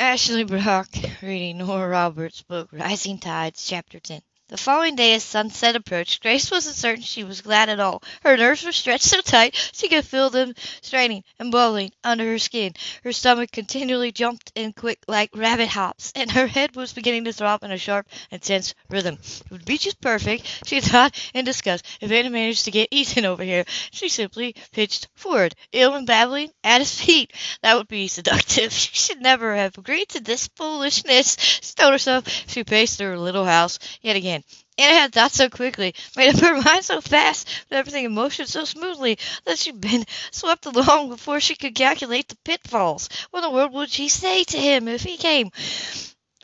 Ashley 0.00 0.44
Brock 0.44 0.88
reading 1.20 1.58
Nora 1.58 1.86
Roberts' 1.86 2.40
book 2.40 2.70
Rising 2.72 3.18
Tides, 3.18 3.66
Chapter 3.68 4.00
10. 4.00 4.22
The 4.50 4.56
following 4.56 4.96
day 4.96 5.14
as 5.14 5.22
sunset 5.22 5.76
approached, 5.76 6.22
Grace 6.22 6.50
wasn't 6.50 6.74
certain 6.74 7.04
she 7.04 7.22
was 7.22 7.40
glad 7.40 7.68
at 7.68 7.78
all. 7.78 8.02
Her 8.24 8.36
nerves 8.36 8.64
were 8.64 8.72
stretched 8.72 9.04
so 9.04 9.20
tight 9.20 9.54
she 9.72 9.88
could 9.88 10.04
feel 10.04 10.28
them 10.28 10.56
straining 10.82 11.22
and 11.38 11.52
bubbling 11.52 11.92
under 12.02 12.24
her 12.24 12.38
skin. 12.40 12.74
Her 13.04 13.12
stomach 13.12 13.52
continually 13.52 14.10
jumped 14.10 14.50
in 14.56 14.72
quick 14.72 14.98
like 15.06 15.30
rabbit 15.36 15.68
hops, 15.68 16.10
and 16.16 16.32
her 16.32 16.48
head 16.48 16.74
was 16.74 16.92
beginning 16.92 17.26
to 17.26 17.32
throb 17.32 17.62
in 17.62 17.70
a 17.70 17.78
sharp 17.78 18.08
and 18.32 18.42
tense 18.42 18.74
rhythm. 18.88 19.18
It 19.22 19.50
would 19.52 19.64
be 19.64 19.78
just 19.78 20.00
perfect, 20.00 20.66
she 20.66 20.80
thought 20.80 21.14
in 21.32 21.44
disgust, 21.44 21.86
if 22.00 22.10
Anna 22.10 22.30
managed 22.30 22.64
to 22.64 22.72
get 22.72 22.88
Ethan 22.90 23.26
over 23.26 23.44
here. 23.44 23.64
She 23.92 24.08
simply 24.08 24.56
pitched 24.72 25.06
forward, 25.14 25.54
ill 25.70 25.94
and 25.94 26.08
babbling, 26.08 26.50
at 26.64 26.80
his 26.80 27.00
feet. 27.00 27.32
That 27.62 27.76
would 27.76 27.86
be 27.86 28.08
seductive. 28.08 28.72
She 28.80 28.96
should 28.96 29.20
never 29.20 29.54
have 29.54 29.78
agreed 29.78 30.08
to 30.08 30.20
this 30.20 30.48
foolishness, 30.56 31.36
she 31.38 31.72
told 31.74 31.92
herself. 31.92 32.26
She 32.48 32.64
paced 32.64 32.98
her 32.98 33.16
little 33.16 33.44
house 33.44 33.78
yet 34.02 34.16
again. 34.16 34.39
Anna 34.80 34.94
had 34.94 35.12
thought 35.12 35.32
so 35.32 35.50
quickly, 35.50 35.94
made 36.16 36.34
up 36.34 36.40
her 36.40 36.60
mind 36.64 36.86
so 36.86 37.02
fast, 37.02 37.46
with 37.68 37.76
everything 37.78 38.06
in 38.06 38.12
motion 38.12 38.46
so 38.46 38.64
smoothly, 38.64 39.18
that 39.44 39.58
she'd 39.58 39.78
been 39.78 40.06
swept 40.30 40.64
along 40.64 41.10
before 41.10 41.38
she 41.38 41.54
could 41.54 41.74
calculate 41.74 42.28
the 42.28 42.36
pitfalls. 42.44 43.10
What 43.30 43.44
in 43.44 43.50
the 43.50 43.54
world 43.54 43.74
would 43.74 43.90
she 43.90 44.08
say 44.08 44.42
to 44.44 44.58
him 44.58 44.88
if 44.88 45.02
he 45.02 45.18
came? 45.18 45.50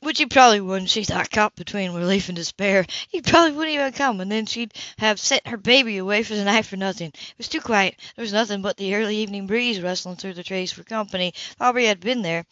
Which 0.00 0.18
he 0.18 0.27
probably 0.27 0.60
wouldn't, 0.60 0.91
she 0.91 1.04
thought, 1.04 1.30
caught 1.30 1.56
between 1.56 1.92
relief 1.92 2.28
and 2.28 2.36
despair. 2.36 2.84
He 3.08 3.22
probably 3.22 3.52
wouldn't 3.52 3.74
even 3.74 3.92
come, 3.92 4.20
and 4.20 4.30
then 4.30 4.44
she'd 4.44 4.74
have 4.98 5.18
sent 5.18 5.46
her 5.46 5.56
baby 5.56 5.96
away 5.96 6.22
for 6.22 6.34
the 6.34 6.44
night 6.44 6.66
for 6.66 6.77
nothing. 6.77 7.08
It 7.08 7.38
was 7.38 7.48
too 7.48 7.62
quiet. 7.62 7.94
There 8.16 8.22
was 8.22 8.34
nothing 8.34 8.60
but 8.60 8.77
the 8.77 8.94
early 8.94 9.16
evening 9.16 9.46
breeze 9.46 9.80
rustling 9.80 10.16
through 10.16 10.34
the 10.34 10.44
trees 10.44 10.72
for 10.72 10.84
company. 10.84 11.32
Aubrey 11.58 11.86
had 11.86 12.00
been 12.00 12.20
there, 12.20 12.44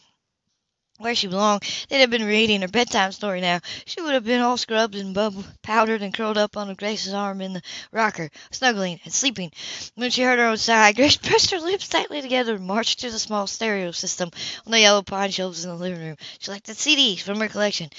where 0.98 1.14
she 1.14 1.26
belonged. 1.26 1.62
They'd 1.88 2.00
have 2.00 2.10
been 2.10 2.24
reading 2.24 2.60
her 2.60 2.68
bedtime 2.68 3.10
story 3.10 3.40
now. 3.40 3.58
She 3.84 4.00
would 4.00 4.14
have 4.14 4.24
been 4.24 4.40
all 4.40 4.56
scrubbed 4.56 4.94
and 4.94 5.12
bubble 5.12 5.44
powdered 5.60 6.02
and 6.02 6.14
curled 6.14 6.38
up 6.38 6.56
on 6.56 6.72
Grace's 6.74 7.12
arm 7.12 7.40
in 7.40 7.52
the 7.52 7.62
rocker, 7.90 8.30
snuggling 8.52 9.00
and 9.04 9.12
sleeping. 9.12 9.50
When 9.96 10.10
she 10.10 10.22
heard 10.22 10.38
her 10.38 10.46
own 10.46 10.56
sigh, 10.56 10.92
Grace 10.96 11.16
pressed 11.16 11.50
her 11.50 11.58
lips 11.58 11.88
tightly 11.88 12.22
together 12.22 12.54
and 12.54 12.66
marched 12.66 13.00
to 13.00 13.10
the 13.10 13.18
small 13.18 13.48
stereo 13.48 13.90
system 13.90 14.30
on 14.64 14.70
the 14.70 14.80
yellow 14.80 15.02
pine 15.02 15.32
shelves 15.32 15.64
in 15.64 15.70
the 15.70 15.76
living 15.76 16.00
room. 16.00 16.16
She 16.38 16.44
selected 16.44 16.76
CDs 16.76 17.20
from 17.20 17.40
her 17.40 17.48
collection, 17.48 17.90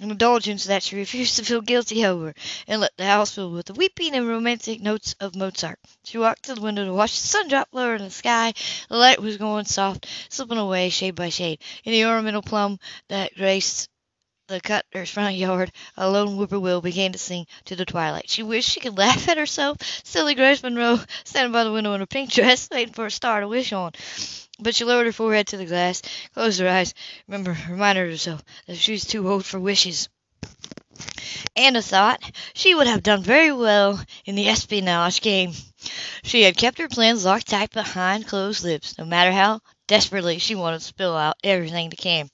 an 0.00 0.10
indulgence 0.10 0.64
that 0.64 0.82
she 0.82 0.96
refused 0.96 1.36
to 1.36 1.44
feel 1.44 1.60
guilty 1.60 2.04
over, 2.04 2.34
and 2.66 2.80
let 2.80 2.96
the 2.96 3.04
house 3.06 3.32
fill 3.32 3.52
with 3.52 3.66
the 3.66 3.74
weeping 3.74 4.14
and 4.14 4.26
romantic 4.26 4.80
notes 4.80 5.14
of 5.20 5.36
Mozart. 5.36 5.78
She 6.02 6.18
walked 6.18 6.44
to 6.44 6.54
the 6.56 6.60
window 6.60 6.84
to 6.84 6.92
watch 6.92 7.12
the 7.12 7.28
sun 7.28 7.46
drop 7.46 7.68
lower 7.72 7.94
in 7.94 8.02
the 8.02 8.10
sky. 8.10 8.54
The 8.88 8.96
light 8.96 9.20
was 9.20 9.36
going 9.36 9.66
soft, 9.66 10.06
slipping 10.28 10.58
away 10.58 10.88
shade 10.88 11.14
by 11.14 11.28
shade. 11.28 11.60
In 11.84 11.92
the 11.92 12.06
ornamental 12.06 12.39
plum 12.42 12.78
that 13.08 13.34
graced 13.34 13.88
the 14.50 14.60
cutter's 14.60 15.10
front 15.10 15.36
yard, 15.36 15.70
a 15.96 16.10
lone 16.10 16.36
whippoorwill 16.36 16.80
began 16.80 17.12
to 17.12 17.18
sing 17.18 17.46
to 17.66 17.76
the 17.76 17.84
twilight. 17.84 18.28
She 18.28 18.42
wished 18.42 18.68
she 18.68 18.80
could 18.80 18.98
laugh 18.98 19.28
at 19.28 19.36
herself, 19.36 19.76
silly 20.04 20.34
Grace 20.34 20.62
Monroe, 20.62 20.98
standing 21.24 21.52
by 21.52 21.62
the 21.62 21.72
window 21.72 21.94
in 21.94 22.00
her 22.00 22.06
pink 22.06 22.32
dress, 22.32 22.68
waiting 22.70 22.92
for 22.92 23.06
a 23.06 23.10
star 23.10 23.40
to 23.40 23.48
wish 23.48 23.72
on. 23.72 23.92
But 24.58 24.74
she 24.74 24.84
lowered 24.84 25.06
her 25.06 25.12
forehead 25.12 25.46
to 25.48 25.56
the 25.56 25.66
glass, 25.66 26.02
closed 26.34 26.60
her 26.60 26.68
eyes, 26.68 26.94
remember, 27.28 27.56
reminded 27.68 28.10
herself 28.10 28.42
that 28.66 28.76
she 28.76 28.92
was 28.92 29.04
too 29.04 29.28
old 29.28 29.46
for 29.46 29.60
wishes. 29.60 30.08
Anna 31.56 31.80
thought 31.80 32.20
she 32.52 32.74
would 32.74 32.86
have 32.86 33.02
done 33.02 33.22
very 33.22 33.52
well 33.52 34.04
in 34.24 34.34
the 34.34 34.48
espionage 34.48 35.20
game. 35.20 35.52
She 36.22 36.42
had 36.42 36.56
kept 36.56 36.78
her 36.78 36.88
plans 36.88 37.24
locked 37.24 37.48
tight 37.48 37.70
behind 37.70 38.26
closed 38.26 38.64
lips, 38.64 38.98
no 38.98 39.04
matter 39.04 39.32
how 39.32 39.60
desperately 39.90 40.38
she 40.38 40.54
wanted 40.54 40.78
to 40.78 40.84
spill 40.84 41.16
out 41.16 41.36
everything 41.42 41.90
to 41.90 41.96
Cam. 41.96 42.30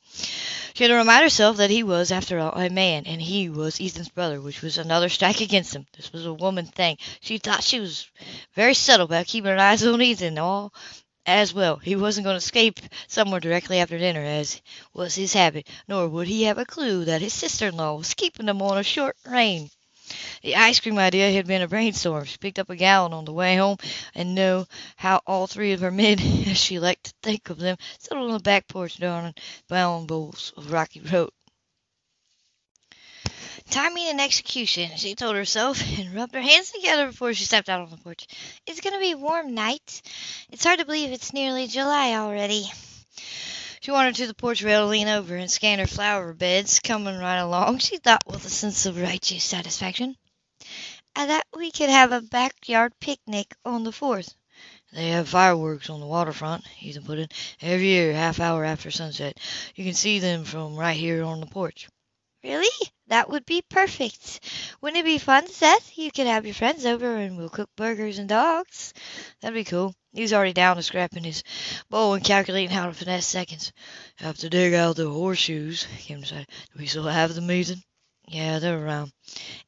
She 0.75 0.85
had 0.85 0.89
to 0.89 0.95
remind 0.95 1.23
herself 1.23 1.57
that 1.57 1.71
he 1.71 1.83
was, 1.83 2.13
after 2.13 2.39
all, 2.39 2.53
a 2.53 2.69
man, 2.69 3.05
and 3.07 3.21
he 3.21 3.49
was 3.49 3.81
Ethan's 3.81 4.11
brother, 4.11 4.43
which 4.43 4.61
was 4.61 4.77
another 4.77 5.09
strike 5.09 5.41
against 5.41 5.75
him. 5.75 5.87
This 5.97 6.13
was 6.13 6.27
a 6.27 6.35
woman 6.35 6.67
thing. 6.67 6.99
She 7.23 7.39
thought 7.39 7.65
she 7.65 7.81
was 7.81 8.07
very 8.55 8.75
subtle 8.75 9.07
about 9.07 9.27
keeping 9.27 9.51
her 9.51 9.59
eyes 9.59 9.83
on 9.83 10.03
Ethan 10.03 10.39
all 10.39 10.75
as 11.25 11.55
well. 11.55 11.77
He 11.77 11.97
wasn't 11.97 12.25
going 12.25 12.35
to 12.35 12.45
escape 12.45 12.79
somewhere 13.09 13.41
directly 13.41 13.79
after 13.79 13.97
dinner, 13.97 14.23
as 14.23 14.61
was 14.93 15.15
his 15.15 15.33
habit, 15.33 15.67
nor 15.89 16.09
would 16.09 16.29
he 16.29 16.43
have 16.43 16.59
a 16.59 16.67
clue 16.67 17.07
that 17.07 17.23
his 17.23 17.33
sister-in-law 17.33 17.95
was 17.97 18.13
keeping 18.13 18.49
him 18.49 18.61
on 18.61 18.77
a 18.77 18.83
short 18.83 19.17
rein. 19.25 19.71
The 20.43 20.57
ice 20.57 20.81
cream 20.81 20.99
idea 20.99 21.33
had 21.33 21.47
been 21.47 21.63
a 21.63 21.69
brainstorm. 21.69 22.25
She 22.25 22.39
picked 22.39 22.59
up 22.59 22.71
a 22.71 22.77
gallon 22.77 23.13
on 23.13 23.25
the 23.25 23.33
way 23.33 23.57
home, 23.57 23.79
and 24.15 24.35
knew 24.35 24.67
how 24.97 25.21
all 25.27 25.47
three 25.47 25.73
of 25.73 25.81
her 25.81 25.91
men, 25.91 26.19
as 26.47 26.59
she 26.59 26.79
liked 26.79 27.05
to 27.05 27.15
think 27.23 27.51
of 27.51 27.59
them, 27.59 27.77
sat 27.99 28.17
on 28.17 28.33
the 28.33 28.39
back 28.39 28.69
porch 28.69 28.99
darning 28.99 29.35
bowls 29.69 30.53
of 30.57 30.71
Rocky 30.71 31.01
Road. 31.01 31.31
Timing 33.71 34.07
and 34.07 34.21
execution, 34.21 34.97
she 34.97 35.17
told 35.17 35.35
herself, 35.35 35.83
and 35.99 36.15
rubbed 36.15 36.35
her 36.35 36.41
hands 36.41 36.71
together 36.71 37.09
before 37.09 37.35
she 37.35 37.45
stepped 37.45 37.69
out 37.69 37.81
on 37.81 37.91
the 37.91 37.97
porch. 37.97 38.27
It's 38.67 38.81
going 38.81 38.95
to 38.95 39.01
be 39.01 39.13
a 39.13 39.17
warm 39.17 39.55
night. 39.55 40.03
It's 40.51 40.65
hard 40.65 40.79
to 40.79 40.85
believe 40.85 41.11
it's 41.11 41.33
nearly 41.33 41.67
July 41.67 42.13
already. 42.15 42.71
She 43.87 43.93
wandered 43.93 44.17
to 44.17 44.27
the 44.27 44.35
porch 44.35 44.65
rail 44.65 44.81
to 44.81 44.87
lean 44.87 45.07
over 45.07 45.37
and 45.37 45.49
scan 45.49 45.79
her 45.79 45.87
flower 45.87 46.33
beds 46.33 46.81
coming 46.81 47.17
right 47.19 47.39
along, 47.39 47.79
she 47.79 47.99
thought 47.99 48.27
with 48.27 48.45
a 48.45 48.51
sense 48.51 48.85
of 48.85 48.99
righteous 49.01 49.45
satisfaction. 49.45 50.17
I 51.15 51.29
thought 51.29 51.47
we 51.57 51.71
could 51.71 51.89
have 51.89 52.11
a 52.11 52.21
backyard 52.21 52.95
picnic 52.99 53.55
on 53.65 53.85
the 53.85 53.93
fourth. 53.93 54.35
They 54.93 55.11
have 55.11 55.29
fireworks 55.29 55.89
on 55.89 56.01
the 56.01 56.07
waterfront, 56.07 56.65
Ethan 56.81 57.05
put 57.05 57.21
in, 57.21 57.29
every 57.61 57.87
year, 57.87 58.13
half 58.13 58.41
hour 58.41 58.65
after 58.65 58.91
sunset. 58.91 59.39
You 59.77 59.85
can 59.85 59.95
see 59.95 60.19
them 60.19 60.45
from 60.45 60.75
right 60.75 60.97
here 60.97 61.23
on 61.23 61.39
the 61.39 61.47
porch. 61.47 61.87
Really? 62.43 62.91
That 63.09 63.29
would 63.29 63.45
be 63.45 63.63
perfect. 63.63 64.41
Wouldn't 64.81 64.99
it 65.01 65.05
be 65.05 65.19
fun, 65.19 65.47
Seth? 65.49 65.99
You 65.99 66.11
could 66.11 66.27
have 66.27 66.47
your 66.47 66.55
friends 66.55 66.87
over 66.87 67.17
and 67.17 67.37
we'll 67.37 67.49
cook 67.49 67.69
burgers 67.77 68.19
and 68.19 68.29
dogs. 68.29 68.95
That'd 69.41 69.55
be 69.55 69.65
cool. 69.65 69.95
He's 70.13 70.33
already 70.33 70.53
down 70.53 70.77
to 70.77 70.83
scrapping 70.83 71.25
his 71.25 71.43
bow 71.91 72.15
and 72.15 72.25
calculating 72.25 72.71
how 72.71 72.87
to 72.87 72.95
finesse 72.95 73.27
seconds. 73.27 73.73
Have 74.17 74.39
to 74.39 74.49
dig 74.49 74.75
out 74.75 74.97
the 74.97 75.11
horseshoes, 75.11 75.87
Cam 75.99 76.21
decided. 76.21 76.49
Do 76.73 76.79
we 76.79 76.87
still 76.87 77.05
have 77.05 77.35
the 77.35 77.43
Ethan? 77.53 77.83
Yeah, 78.29 78.59
they're 78.59 78.85
around. 78.85 79.13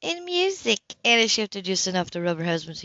In 0.01 0.25
music. 0.25 0.81
Anna 1.05 1.29
shifted 1.29 1.65
just 1.65 1.87
enough 1.87 2.11
to 2.11 2.21
rub 2.21 2.39
her 2.39 2.45
husband's 2.45 2.85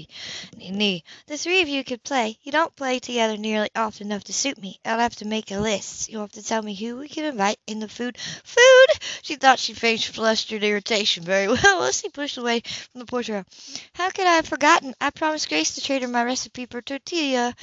knee. 0.58 1.04
The 1.28 1.38
three 1.38 1.62
of 1.62 1.68
you 1.68 1.84
could 1.84 2.04
play. 2.04 2.38
You 2.44 2.52
don't 2.52 2.76
play 2.76 3.00
together 3.00 3.38
nearly 3.38 3.70
often 3.76 4.08
enough 4.08 4.24
to 4.26 4.34
suit 4.34 4.60
me. 4.60 4.80
I'll 4.86 5.00
have 5.00 5.16
to 5.18 5.26
make 5.26 5.50
a 5.52 5.58
list. 5.58 6.10
You'll 6.10 6.22
have 6.22 6.32
to 6.34 6.44
tell 6.44 6.62
me 6.62 6.76
who 6.76 6.98
we 6.98 7.10
can 7.10 7.26
invite 7.26 7.60
in 7.66 7.80
the 7.80 7.88
food. 7.88 8.18
Food! 8.44 8.88
She 9.24 9.36
thought 9.36 9.60
she 9.60 9.74
faced 9.74 10.10
flustered 10.10 10.64
irritation 10.64 11.24
very 11.24 11.48
well 11.64 11.84
as 11.84 12.02
he 12.02 12.10
pushed 12.10 12.38
away 12.38 12.62
from 12.92 13.00
the 13.00 13.06
porch 13.06 13.30
rail. 13.30 13.46
How 13.94 14.12
could 14.12 14.28
I 14.28 14.36
have 14.36 14.48
forgotten? 14.48 14.94
I 15.02 15.10
promised 15.10 15.50
Grace 15.50 15.76
to 15.76 15.82
trade 15.82 16.04
her 16.04 16.08
my 16.08 16.24
recipe 16.24 16.68
for 16.68 16.82
tortilla, 16.82 17.56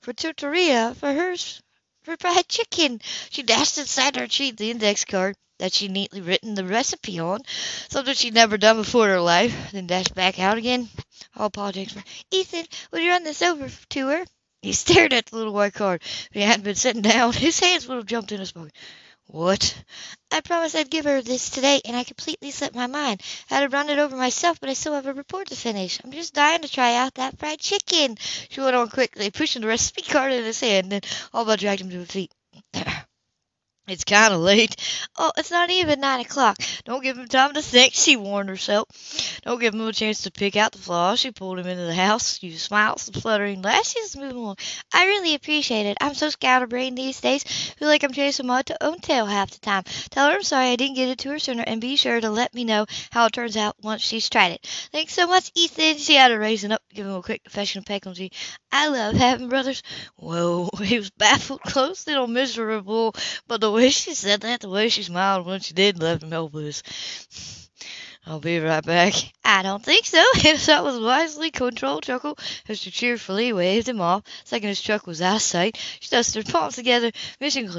for 0.00 0.12
tortilla, 0.12 0.94
for 0.94 1.12
hers, 1.12 1.60
for 2.06 2.16
fried 2.18 2.48
chicken. 2.48 3.00
She 3.30 3.42
dashed 3.42 3.78
inside 3.78 4.14
her 4.14 4.28
sheet 4.28 4.56
the 4.56 4.70
index 4.70 5.04
card 5.04 5.34
that 5.58 5.74
she'd 5.74 5.90
neatly 5.90 6.20
written 6.20 6.54
the 6.54 6.64
recipe 6.64 7.18
on, 7.18 7.40
something 7.88 8.14
she'd 8.14 8.32
never 8.32 8.56
done 8.56 8.76
before 8.76 9.06
in 9.06 9.10
her 9.10 9.20
life, 9.20 9.72
then 9.72 9.88
dashed 9.88 10.14
back 10.14 10.38
out 10.38 10.56
again. 10.56 10.88
All 11.36 11.46
apologized 11.46 11.90
for. 11.90 12.04
Ethan, 12.30 12.64
would 12.92 13.02
you 13.02 13.10
run 13.10 13.24
this 13.24 13.42
over 13.42 13.68
to 13.90 14.06
her? 14.06 14.24
He 14.62 14.72
stared 14.72 15.12
at 15.12 15.26
the 15.26 15.36
little 15.36 15.52
white 15.52 15.74
card. 15.74 16.00
If 16.04 16.30
he 16.32 16.42
hadn't 16.42 16.62
been 16.62 16.76
sitting 16.76 17.02
down, 17.02 17.32
his 17.32 17.58
hands 17.58 17.88
would 17.88 17.96
have 17.96 18.06
jumped 18.06 18.30
in 18.30 18.38
his 18.38 18.52
pocket. 18.52 18.72
What? 19.28 19.76
I 20.32 20.40
promised 20.40 20.74
I'd 20.74 20.90
give 20.90 21.04
her 21.04 21.22
this 21.22 21.50
today, 21.50 21.80
and 21.84 21.96
I 21.96 22.02
completely 22.04 22.50
slipped 22.50 22.74
my 22.74 22.86
mind. 22.86 23.22
I 23.50 23.54
had 23.54 23.60
to 23.60 23.68
run 23.68 23.88
it 23.88 23.98
over 23.98 24.16
myself, 24.16 24.58
but 24.60 24.68
I 24.68 24.72
still 24.72 24.94
have 24.94 25.06
a 25.06 25.14
report 25.14 25.48
to 25.48 25.56
finish. 25.56 26.00
I'm 26.02 26.10
just 26.12 26.34
dying 26.34 26.62
to 26.62 26.68
try 26.68 26.96
out 26.96 27.14
that 27.14 27.38
fried 27.38 27.60
chicken. 27.60 28.16
She 28.48 28.60
went 28.60 28.74
on 28.74 28.88
quickly, 28.88 29.30
pushing 29.30 29.62
the 29.62 29.68
recipe 29.68 30.02
card 30.08 30.32
in 30.32 30.44
his 30.44 30.60
hand, 30.60 30.90
then 30.90 31.02
all 31.32 31.44
but 31.44 31.60
dragged 31.60 31.82
him 31.82 31.90
to 31.90 31.98
his 31.98 32.10
feet. 32.10 32.32
It's 33.88 34.02
kind 34.02 34.34
of 34.34 34.40
late. 34.40 34.74
Oh, 35.16 35.30
it's 35.36 35.52
not 35.52 35.70
even 35.70 36.00
nine 36.00 36.18
o'clock. 36.18 36.58
Don't 36.84 37.04
give 37.04 37.16
him 37.16 37.28
time 37.28 37.54
to 37.54 37.62
think, 37.62 37.94
she 37.94 38.16
warned 38.16 38.48
herself. 38.48 38.88
Don't 39.44 39.60
give 39.60 39.74
him 39.74 39.80
a 39.82 39.92
chance 39.92 40.22
to 40.22 40.32
pick 40.32 40.56
out 40.56 40.72
the 40.72 40.78
flaws. 40.78 41.20
She 41.20 41.30
pulled 41.30 41.60
him 41.60 41.68
into 41.68 41.84
the 41.84 41.94
house, 41.94 42.42
used 42.42 42.60
smiles 42.60 43.06
and 43.06 43.22
fluttering 43.22 43.62
lashes, 43.62 44.16
moving 44.16 44.38
along. 44.38 44.56
I 44.92 45.06
really 45.06 45.36
appreciate 45.36 45.86
it. 45.86 45.98
I'm 46.00 46.14
so 46.14 46.30
scatterbrained 46.30 46.98
these 46.98 47.20
days. 47.20 47.44
Feel 47.44 47.86
like 47.86 48.02
I'm 48.02 48.12
chasing 48.12 48.48
my 48.48 48.64
own 48.80 48.98
tail 48.98 49.24
half 49.24 49.52
the 49.52 49.60
time. 49.60 49.84
Tell 50.10 50.30
her 50.30 50.34
I'm 50.34 50.42
sorry 50.42 50.66
I 50.66 50.76
didn't 50.76 50.96
get 50.96 51.08
it 51.08 51.18
to 51.18 51.30
her 51.30 51.38
sooner, 51.38 51.62
and 51.64 51.80
be 51.80 51.94
sure 51.94 52.20
to 52.20 52.30
let 52.30 52.54
me 52.54 52.64
know 52.64 52.86
how 53.12 53.26
it 53.26 53.32
turns 53.32 53.56
out 53.56 53.76
once 53.82 54.02
she's 54.02 54.28
tried 54.28 54.50
it. 54.52 54.66
Thanks 54.90 55.14
so 55.14 55.28
much, 55.28 55.52
Ethan. 55.54 55.98
She 55.98 56.16
had 56.16 56.32
her 56.32 56.38
raising 56.40 56.72
up, 56.72 56.82
giving 56.92 57.12
him 57.12 57.18
a 57.18 57.22
quick 57.22 57.42
affectionate 57.46 57.86
peck 57.86 58.04
on 58.06 58.14
the 58.14 58.18
cheek. 58.18 58.34
I 58.72 58.88
love 58.88 59.14
having 59.14 59.48
brothers. 59.48 59.84
Whoa, 60.16 60.70
he 60.82 60.98
was 60.98 61.10
baffled, 61.10 61.62
close, 61.62 62.06
little 62.06 62.26
miserable, 62.26 63.14
but 63.46 63.60
the 63.60 63.75
way 63.76 63.90
she 63.90 64.14
said 64.14 64.40
that, 64.40 64.60
the 64.60 64.68
way 64.68 64.88
she 64.88 65.02
smiled 65.02 65.46
when 65.46 65.60
she 65.60 65.74
did, 65.74 66.02
left 66.02 66.22
him 66.22 66.30
helpless. 66.30 66.82
I'll 68.28 68.40
be 68.40 68.58
right 68.58 68.84
back. 68.84 69.14
I 69.44 69.62
don't 69.62 69.84
think 69.84 70.04
so. 70.04 70.24
His 70.34 70.66
that 70.66 70.82
was 70.82 70.98
wisely 70.98 71.52
controlled 71.52 72.02
chuckle 72.02 72.36
as 72.68 72.80
she 72.80 72.90
cheerfully 72.90 73.52
waved 73.52 73.88
him 73.88 74.00
off. 74.00 74.24
Second 74.44 74.70
his 74.70 74.82
truck 74.82 75.06
was 75.06 75.22
out 75.22 75.36
of 75.36 75.42
sight, 75.42 75.78
she 76.00 76.10
dusted 76.10 76.44
her 76.44 76.52
palms 76.52 76.74
together, 76.74 77.12
mission. 77.40 77.70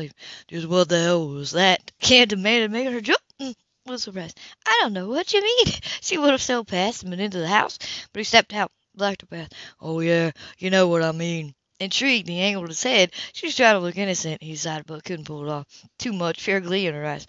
Just 0.48 0.68
what 0.70 0.88
the 0.88 1.02
hell 1.02 1.28
was 1.28 1.52
that? 1.52 1.92
Cam 2.00 2.30
demanded 2.30 2.72
making 2.72 2.94
her 2.94 3.02
jump. 3.02 3.20
Mm, 3.42 3.56
was 3.86 4.04
surprised. 4.04 4.40
I 4.66 4.80
don't 4.82 4.94
know 4.94 5.10
what 5.10 5.34
you 5.34 5.42
mean. 5.42 5.74
She 6.02 6.18
would 6.18 6.32
have 6.32 6.42
sailed 6.42 6.70
past 6.70 7.04
him 7.04 7.12
and 7.12 7.22
into 7.22 7.40
the 7.40 7.50
house, 7.50 7.78
but 8.14 8.22
he 8.22 8.24
stepped 8.24 8.54
out, 8.54 8.72
blocked 8.96 9.24
her 9.24 9.28
path. 9.28 9.52
Oh 9.82 10.00
yeah, 10.00 10.32
you 10.58 10.70
know 10.70 10.88
what 10.88 11.04
I 11.04 11.12
mean. 11.12 11.54
Intrigued, 11.80 12.28
he 12.28 12.40
angled 12.40 12.70
his 12.70 12.82
head. 12.82 13.12
She 13.34 13.52
trying 13.52 13.76
to 13.76 13.80
look 13.80 13.98
innocent, 13.98 14.42
he 14.42 14.54
decided, 14.54 14.88
but 14.88 15.04
couldn't 15.04 15.26
pull 15.26 15.48
it 15.48 15.52
off. 15.52 15.68
Too 16.00 16.12
much 16.12 16.42
fair 16.42 16.60
glee 16.60 16.88
in 16.88 16.96
her 16.96 17.06
eyes. 17.06 17.28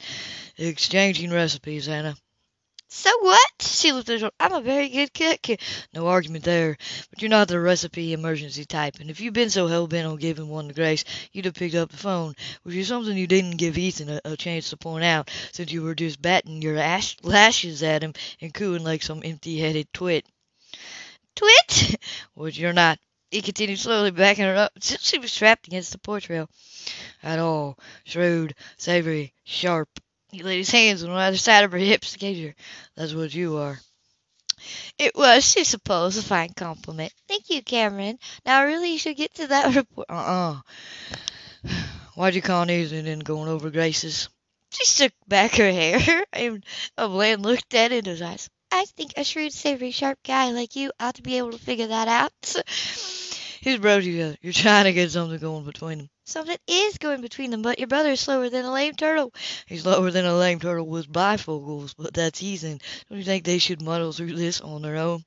Exchanging 0.57 1.31
recipes, 1.31 1.89
Anna. 1.89 2.17
So 2.91 3.11
what? 3.21 3.51
She 3.61 3.93
looked 3.93 4.09
at 4.09 4.23
her. 4.23 4.31
I'm 4.41 4.55
a 4.55 4.63
very 4.63 4.89
good 4.89 5.13
cook. 5.13 5.61
No 5.93 6.07
argument 6.07 6.45
there. 6.45 6.79
But 7.11 7.21
you're 7.21 7.29
not 7.29 7.49
the 7.49 7.61
recipe 7.61 8.15
emergency 8.15 8.65
type. 8.65 8.99
And 8.99 9.11
if 9.11 9.21
you'd 9.21 9.35
been 9.35 9.51
so 9.51 9.67
hell 9.67 9.87
bent 9.87 10.07
on 10.07 10.17
giving 10.17 10.49
one 10.49 10.69
to 10.69 10.75
Grace, 10.75 11.05
you'd 11.31 11.45
have 11.45 11.55
picked 11.55 11.75
up 11.75 11.91
the 11.91 11.99
phone, 11.99 12.35
which 12.63 12.77
is 12.77 12.89
something 12.89 13.17
you 13.17 13.27
didn't 13.27 13.59
give 13.59 13.77
Ethan 13.77 14.09
a, 14.09 14.21
a 14.25 14.37
chance 14.39 14.71
to 14.71 14.79
point 14.79 15.05
out, 15.05 15.31
since 15.53 15.71
you 15.71 15.83
were 15.83 15.95
just 15.95 16.23
batting 16.23 16.63
your 16.63 16.79
ash, 16.79 17.19
lashes 17.23 17.83
at 17.83 18.03
him 18.03 18.15
and 18.41 18.55
cooing 18.55 18.85
like 18.85 19.03
some 19.03 19.21
empty-headed 19.23 19.93
twit. 19.93 20.25
Twit? 21.37 22.01
Which 22.35 22.59
you're 22.59 22.73
not. 22.73 22.99
He 23.31 23.43
continued 23.43 23.79
slowly 23.79 24.11
backing 24.11 24.45
her 24.45 24.57
up 24.57 24.73
until 24.75 24.99
she 24.99 25.19
was 25.19 25.35
trapped 25.35 25.67
against 25.67 25.93
the 25.93 25.99
porch 25.99 26.29
rail. 26.31 26.49
At 27.23 27.39
all. 27.39 27.79
Shrewd, 28.05 28.55
savory, 28.77 29.35
sharp. 29.45 29.89
He 30.31 30.43
laid 30.43 30.59
his 30.59 30.71
hands 30.71 31.03
on 31.03 31.11
either 31.11 31.37
side 31.37 31.65
of 31.65 31.73
her 31.73 31.79
hips 31.79 32.13
to 32.13 32.19
gauge 32.19 32.43
her. 32.45 32.55
That's 32.97 33.15
what 33.15 33.35
you 33.35 33.57
are. 33.59 33.81
It 34.99 35.15
was, 35.15 35.49
she 35.49 35.65
supposed, 35.65 36.19
a 36.19 36.23
fine 36.23 36.53
compliment. 36.55 37.13
Thank 37.29 37.51
you, 37.51 37.63
Cameron. 37.63 38.19
Now, 38.45 38.65
really, 38.65 38.93
you 38.93 38.99
should 38.99 39.17
get 39.17 39.35
to 39.35 39.47
that 39.47 39.75
report. 39.77 40.07
Uh-uh. 40.11 40.61
Why'd 42.15 42.35
you 42.35 42.43
call 42.43 42.65
Nathan 42.65 43.07
in 43.07 43.21
going 43.21 43.49
over 43.49 43.71
Grace's? 43.71 44.29
She 44.71 44.85
shook 44.85 45.13
back 45.27 45.55
her 45.57 45.71
hair, 45.73 46.25
and 46.33 46.65
a 46.97 47.09
man 47.09 47.43
looked 47.43 47.75
at 47.75 47.93
in 47.93 48.05
his 48.05 48.21
eyes. 48.21 48.51
I 48.71 48.85
think 48.85 49.15
a 49.17 49.25
shrewd, 49.25 49.53
savory, 49.53 49.91
sharp 49.91 50.19
guy 50.23 50.51
like 50.51 50.77
you 50.77 50.93
ought 51.01 51.15
to 51.15 51.23
be 51.23 51.39
able 51.39 51.53
to 51.53 51.59
figure 51.59 51.87
that 51.87 52.09
out. 52.09 52.33
His 53.61 53.79
brothers 53.79 54.05
together. 54.05 54.37
You're 54.41 54.53
trying 54.53 54.85
to 54.85 54.93
get 54.93 55.11
something 55.11 55.39
going 55.39 55.65
between 55.65 55.99
them. 55.99 56.11
Something 56.25 56.59
is 56.67 56.99
going 56.99 57.23
between 57.23 57.51
them, 57.51 57.63
but 57.63 57.79
your 57.79 57.89
brother 57.89 58.11
is 58.11 58.21
slower 58.21 58.49
than 58.51 58.65
a 58.65 58.73
lame 58.73 58.95
turtle. 58.95 59.33
He's 59.67 59.83
slower 59.83 60.11
than 60.11 60.27
a 60.27 60.37
lame 60.37 60.61
turtle 60.61 60.87
with 60.87 61.11
bifocals, 61.11 61.95
but 61.97 62.15
that's 62.15 62.43
easy. 62.43 62.79
Don't 63.09 63.19
you 63.19 63.25
think 63.25 63.45
they 63.45 63.59
should 63.59 63.83
muddle 63.83 64.13
through 64.13 64.35
this 64.35 64.61
on 64.61 64.83
their 64.83 64.97
own? 64.97 65.25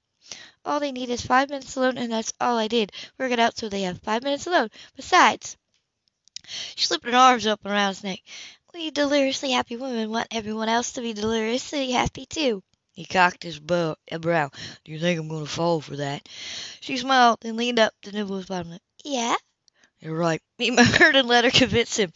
All 0.63 0.79
they 0.79 0.91
need 0.91 1.09
is 1.09 1.25
five 1.25 1.49
minutes 1.49 1.75
alone, 1.75 1.97
and 1.97 2.11
that's 2.11 2.33
all 2.39 2.57
I 2.57 2.67
did. 2.67 2.91
Work 3.17 3.31
it 3.31 3.39
out 3.39 3.57
so 3.57 3.67
they 3.67 3.81
have 3.81 3.99
five 4.01 4.23
minutes 4.23 4.47
alone. 4.47 4.69
Besides, 4.95 5.57
she 6.75 6.85
slipped 6.85 7.05
her 7.05 7.15
arms 7.15 7.47
up 7.47 7.65
around 7.65 7.89
his 7.89 8.03
neck. 8.03 8.19
We 8.73 8.91
deliriously 8.91 9.51
happy 9.51 9.75
women 9.75 10.09
want 10.09 10.27
everyone 10.31 10.69
else 10.69 10.93
to 10.93 11.01
be 11.01 11.13
deliriously 11.13 11.91
happy 11.91 12.25
too. 12.25 12.63
He 12.93 13.05
cocked 13.05 13.43
his 13.43 13.59
uh, 13.69 13.95
brow. 14.19 14.51
Do 14.83 14.91
you 14.91 14.99
think 14.99 15.19
I'm 15.19 15.29
going 15.29 15.45
to 15.45 15.49
fall 15.49 15.81
for 15.81 15.95
that? 15.97 16.27
She 16.81 16.97
smiled 16.97 17.39
and 17.43 17.55
leaned 17.55 17.79
up 17.79 17.93
to 18.01 18.11
nibble 18.11 18.37
his 18.37 18.47
bottom 18.47 18.71
lip. 18.71 18.81
Yeah? 19.03 19.35
You're 19.99 20.17
right. 20.17 20.41
He 20.57 20.71
murmured 20.71 21.15
and 21.15 21.27
let 21.27 21.45
her 21.45 21.51
convince 21.51 21.97
him. 21.97 22.11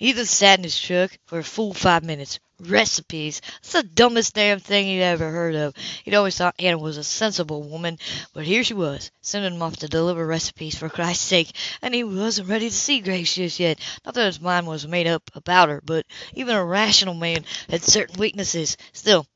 Ethan 0.00 0.26
sat 0.26 0.58
in 0.58 0.64
his 0.64 0.80
truck 0.80 1.16
for 1.26 1.38
a 1.38 1.44
full 1.44 1.74
five 1.74 2.02
minutes. 2.02 2.40
Recipes. 2.58 3.40
That's 3.62 3.72
the 3.72 3.82
dumbest 3.82 4.34
damn 4.34 4.58
thing 4.58 4.86
he'd 4.86 5.02
ever 5.02 5.30
heard 5.30 5.54
of. 5.54 5.74
He'd 6.04 6.14
always 6.14 6.36
thought 6.36 6.56
Anna 6.58 6.78
was 6.78 6.96
a 6.96 7.04
sensible 7.04 7.62
woman, 7.62 7.98
but 8.32 8.44
here 8.44 8.64
she 8.64 8.74
was, 8.74 9.10
sending 9.20 9.54
him 9.54 9.62
off 9.62 9.76
to 9.76 9.88
deliver 9.88 10.26
recipes 10.26 10.76
for 10.76 10.88
Christ's 10.88 11.26
sake, 11.26 11.54
and 11.82 11.94
he 11.94 12.02
wasn't 12.02 12.48
ready 12.48 12.70
to 12.70 12.74
see 12.74 13.00
Grace 13.00 13.34
just 13.34 13.60
yet. 13.60 13.78
Not 14.04 14.14
that 14.14 14.26
his 14.26 14.40
mind 14.40 14.66
was 14.66 14.88
made 14.88 15.06
up 15.06 15.30
about 15.34 15.68
her, 15.68 15.80
but 15.84 16.06
even 16.34 16.56
a 16.56 16.64
rational 16.64 17.14
man 17.14 17.44
had 17.68 17.84
certain 17.84 18.18
weaknesses. 18.18 18.76
Still, 18.92 19.26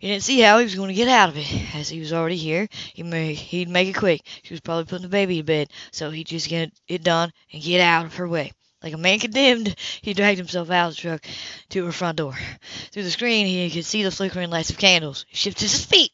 he 0.00 0.08
didn't 0.08 0.22
see 0.22 0.40
how 0.40 0.58
he 0.58 0.64
was 0.64 0.74
going 0.74 0.88
to 0.88 0.94
get 0.94 1.08
out 1.08 1.28
of 1.28 1.36
it. 1.36 1.74
As 1.74 1.88
he 1.88 2.00
was 2.00 2.12
already 2.12 2.36
here, 2.36 2.68
he 2.92 3.02
may, 3.02 3.34
he'd 3.34 3.68
make 3.68 3.88
it 3.88 3.96
quick. 3.96 4.22
She 4.42 4.52
was 4.52 4.60
probably 4.60 4.84
putting 4.84 5.02
the 5.02 5.08
baby 5.08 5.38
to 5.38 5.42
bed, 5.42 5.70
so 5.92 6.10
he'd 6.10 6.26
just 6.26 6.48
get 6.48 6.72
it 6.88 7.02
done 7.02 7.32
and 7.52 7.62
get 7.62 7.80
out 7.80 8.06
of 8.06 8.14
her 8.16 8.28
way. 8.28 8.52
Like 8.82 8.92
a 8.92 8.98
man 8.98 9.18
condemned, 9.18 9.74
he 10.02 10.12
dragged 10.12 10.36
himself 10.36 10.70
out 10.70 10.90
of 10.90 10.96
the 10.96 11.00
truck 11.00 11.26
to 11.70 11.86
her 11.86 11.92
front 11.92 12.18
door. 12.18 12.36
Through 12.92 13.04
the 13.04 13.10
screen, 13.10 13.46
he 13.46 13.70
could 13.70 13.86
see 13.86 14.02
the 14.02 14.10
flickering 14.10 14.50
lights 14.50 14.68
of 14.68 14.76
candles. 14.76 15.24
He 15.28 15.36
shifted 15.38 15.70
his 15.70 15.86
feet. 15.86 16.12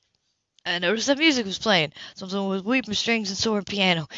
I 0.65 0.79
noticed 0.79 1.09
that 1.09 1.19
music 1.19 1.47
was 1.47 1.59
playing, 1.59 1.93
something 2.15 2.49
with 2.49 2.65
weeping 2.65 2.95
strings 2.95 3.31
and 3.31 3.37
soaring 3.37 3.65
piano. 3.65 4.09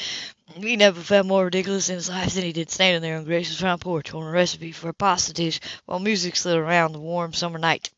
He 0.54 0.76
never 0.76 1.00
felt 1.00 1.24
more 1.24 1.44
ridiculous 1.44 1.88
in 1.88 1.94
his 1.94 2.10
life 2.10 2.34
than 2.34 2.44
he 2.44 2.52
did 2.52 2.70
standing 2.70 3.00
there 3.00 3.16
on 3.16 3.24
Grace's 3.24 3.58
front 3.58 3.80
porch 3.80 4.10
holding 4.10 4.28
a 4.28 4.32
recipe 4.32 4.72
for 4.72 4.90
a 4.90 4.94
pasta 4.94 5.32
dish 5.32 5.60
while 5.86 5.98
music 5.98 6.36
slid 6.36 6.56
around 6.56 6.92
the 6.92 7.00
warm 7.00 7.32
summer 7.32 7.58
night. 7.58 7.90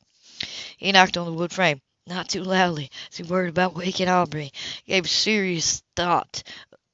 He 0.77 0.93
knocked 0.93 1.17
on 1.17 1.27
the 1.27 1.33
wood 1.33 1.53
frame, 1.53 1.81
not 2.07 2.29
too 2.29 2.43
loudly, 2.43 2.91
as 3.11 3.17
he 3.19 3.23
worried 3.23 3.51
about 3.51 3.75
waking 3.75 4.09
Aubrey. 4.09 4.53
Gave 4.87 5.09
serious 5.09 5.83
thought 5.95 6.43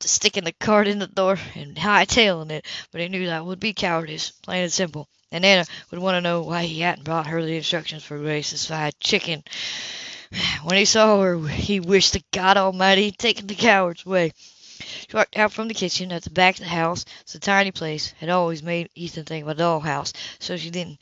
to 0.00 0.08
sticking 0.08 0.44
the 0.44 0.52
card 0.52 0.88
in 0.88 0.98
the 0.98 1.06
door 1.06 1.38
and 1.54 1.76
hightailing 1.76 2.50
it, 2.50 2.64
but 2.90 3.00
he 3.00 3.08
knew 3.08 3.26
that 3.26 3.44
would 3.44 3.60
be 3.60 3.72
cowardice, 3.72 4.30
plain 4.42 4.62
and 4.64 4.72
simple. 4.72 5.08
And 5.30 5.44
Anna 5.44 5.66
would 5.90 6.00
want 6.00 6.16
to 6.16 6.20
know 6.20 6.42
why 6.42 6.64
he 6.64 6.80
hadn't 6.80 7.04
brought 7.04 7.26
her 7.28 7.44
the 7.44 7.56
instructions 7.56 8.02
for 8.02 8.18
Grace's 8.18 8.66
fried 8.66 8.98
chicken. 9.00 9.44
When 10.62 10.76
he 10.76 10.84
saw 10.84 11.20
her, 11.20 11.48
he 11.48 11.80
wished 11.80 12.14
to 12.14 12.22
God 12.32 12.56
Almighty 12.56 13.04
he'd 13.04 13.18
taken 13.18 13.46
the 13.46 13.54
coward's 13.54 14.06
way. 14.06 14.32
She 14.80 15.16
walked 15.16 15.36
out 15.36 15.52
from 15.52 15.68
the 15.68 15.74
kitchen 15.74 16.12
at 16.12 16.22
the 16.22 16.30
back 16.30 16.54
of 16.54 16.60
the 16.60 16.68
house. 16.70 17.04
It's 17.20 17.34
a 17.34 17.38
tiny 17.38 17.70
place. 17.70 18.14
Had 18.18 18.28
always 18.28 18.62
made 18.62 18.88
Ethan 18.94 19.24
think 19.24 19.42
of 19.42 19.48
a 19.48 19.54
dollhouse, 19.54 20.12
so 20.38 20.56
she 20.56 20.70
didn't 20.70 20.98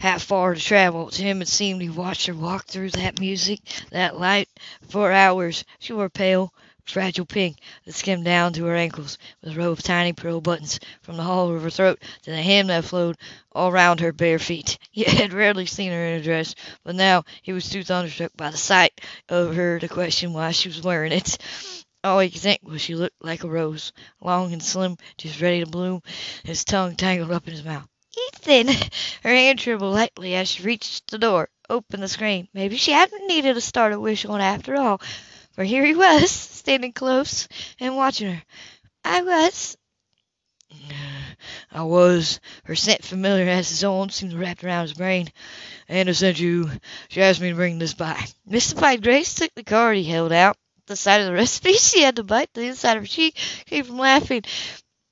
have 0.00 0.22
far 0.22 0.54
to 0.54 0.60
travel. 0.60 1.10
To 1.10 1.22
him 1.22 1.42
it 1.42 1.48
seemed 1.48 1.82
he 1.82 1.88
watched 1.90 2.26
her 2.26 2.34
walk 2.34 2.66
through 2.66 2.90
that 2.90 3.20
music, 3.20 3.60
that 3.90 4.18
light, 4.18 4.48
for 4.88 5.12
hours. 5.12 5.64
She 5.78 5.92
wore 5.92 6.08
pale, 6.08 6.52
fragile 6.84 7.24
pink 7.24 7.58
that 7.84 7.94
skimmed 7.94 8.24
down 8.24 8.52
to 8.54 8.64
her 8.64 8.74
ankles, 8.74 9.16
with 9.40 9.52
a 9.52 9.56
row 9.56 9.70
of 9.70 9.82
tiny 9.82 10.12
pearl 10.12 10.40
buttons 10.40 10.80
from 11.02 11.16
the 11.16 11.22
hollow 11.22 11.52
of 11.52 11.62
her 11.62 11.70
throat 11.70 12.02
to 12.22 12.30
the 12.30 12.42
hem 12.42 12.66
that 12.66 12.84
flowed 12.84 13.16
all 13.52 13.70
round 13.70 14.00
her 14.00 14.12
bare 14.12 14.38
feet. 14.40 14.76
He 14.90 15.04
had 15.04 15.32
rarely 15.32 15.66
seen 15.66 15.92
her 15.92 16.06
in 16.06 16.20
a 16.20 16.24
dress, 16.24 16.54
but 16.82 16.96
now 16.96 17.24
he 17.42 17.52
was 17.52 17.68
too 17.68 17.84
thunderstruck 17.84 18.32
by 18.36 18.50
the 18.50 18.56
sight 18.56 19.00
of 19.28 19.54
her 19.54 19.78
to 19.78 19.88
question 19.88 20.32
why 20.32 20.50
she 20.50 20.68
was 20.68 20.82
wearing 20.82 21.12
it. 21.12 21.38
All 22.02 22.20
he 22.20 22.30
think 22.30 22.60
was 22.62 22.80
she 22.80 22.94
looked 22.94 23.22
like 23.22 23.44
a 23.44 23.48
rose, 23.48 23.92
long 24.22 24.54
and 24.54 24.62
slim, 24.62 24.96
just 25.18 25.38
ready 25.38 25.60
to 25.60 25.66
bloom, 25.66 26.02
his 26.44 26.64
tongue 26.64 26.96
tangled 26.96 27.30
up 27.30 27.46
in 27.46 27.52
his 27.52 27.62
mouth. 27.62 27.86
Ethan! 28.28 28.68
Her 29.22 29.28
hand 29.34 29.58
trembled 29.58 29.92
lightly 29.94 30.34
as 30.34 30.48
she 30.48 30.62
reached 30.62 31.10
the 31.10 31.18
door, 31.18 31.50
opened 31.68 32.02
the 32.02 32.08
screen. 32.08 32.48
Maybe 32.54 32.78
she 32.78 32.92
hadn't 32.92 33.26
needed 33.26 33.52
to 33.52 33.60
start 33.60 33.92
a 33.92 34.00
wish 34.00 34.24
on 34.24 34.40
after 34.40 34.76
all, 34.76 35.02
for 35.52 35.62
here 35.62 35.84
he 35.84 35.94
was, 35.94 36.30
standing 36.60 36.94
close 36.94 37.46
and 37.78 37.96
watching 37.96 38.32
her. 38.32 38.42
I 39.04 39.20
was. 39.20 39.76
I 41.70 41.82
was. 41.82 42.40
Her 42.64 42.76
scent, 42.76 43.04
familiar 43.04 43.46
as 43.46 43.68
his 43.68 43.84
own, 43.84 44.08
seemed 44.08 44.32
wrapped 44.32 44.64
around 44.64 44.84
his 44.84 44.94
brain. 44.94 45.30
Anna 45.86 46.14
sent 46.14 46.40
you. 46.40 46.70
She 47.10 47.20
asked 47.20 47.42
me 47.42 47.50
to 47.50 47.54
bring 47.54 47.78
this 47.78 47.92
by. 47.92 48.24
Mystified 48.46 49.02
Grace 49.02 49.34
took 49.34 49.54
the 49.54 49.64
card 49.64 49.98
he 49.98 50.04
held 50.04 50.32
out 50.32 50.56
the 50.90 50.96
sight 50.96 51.20
of 51.20 51.26
the 51.28 51.32
recipe 51.42 51.72
she 51.74 52.02
had 52.02 52.16
to 52.16 52.24
bite 52.24 52.52
the 52.52 52.66
inside 52.66 52.96
of 52.96 53.04
her 53.04 53.06
cheek 53.06 53.36
came 53.66 53.84
from 53.84 53.98
laughing. 53.98 54.42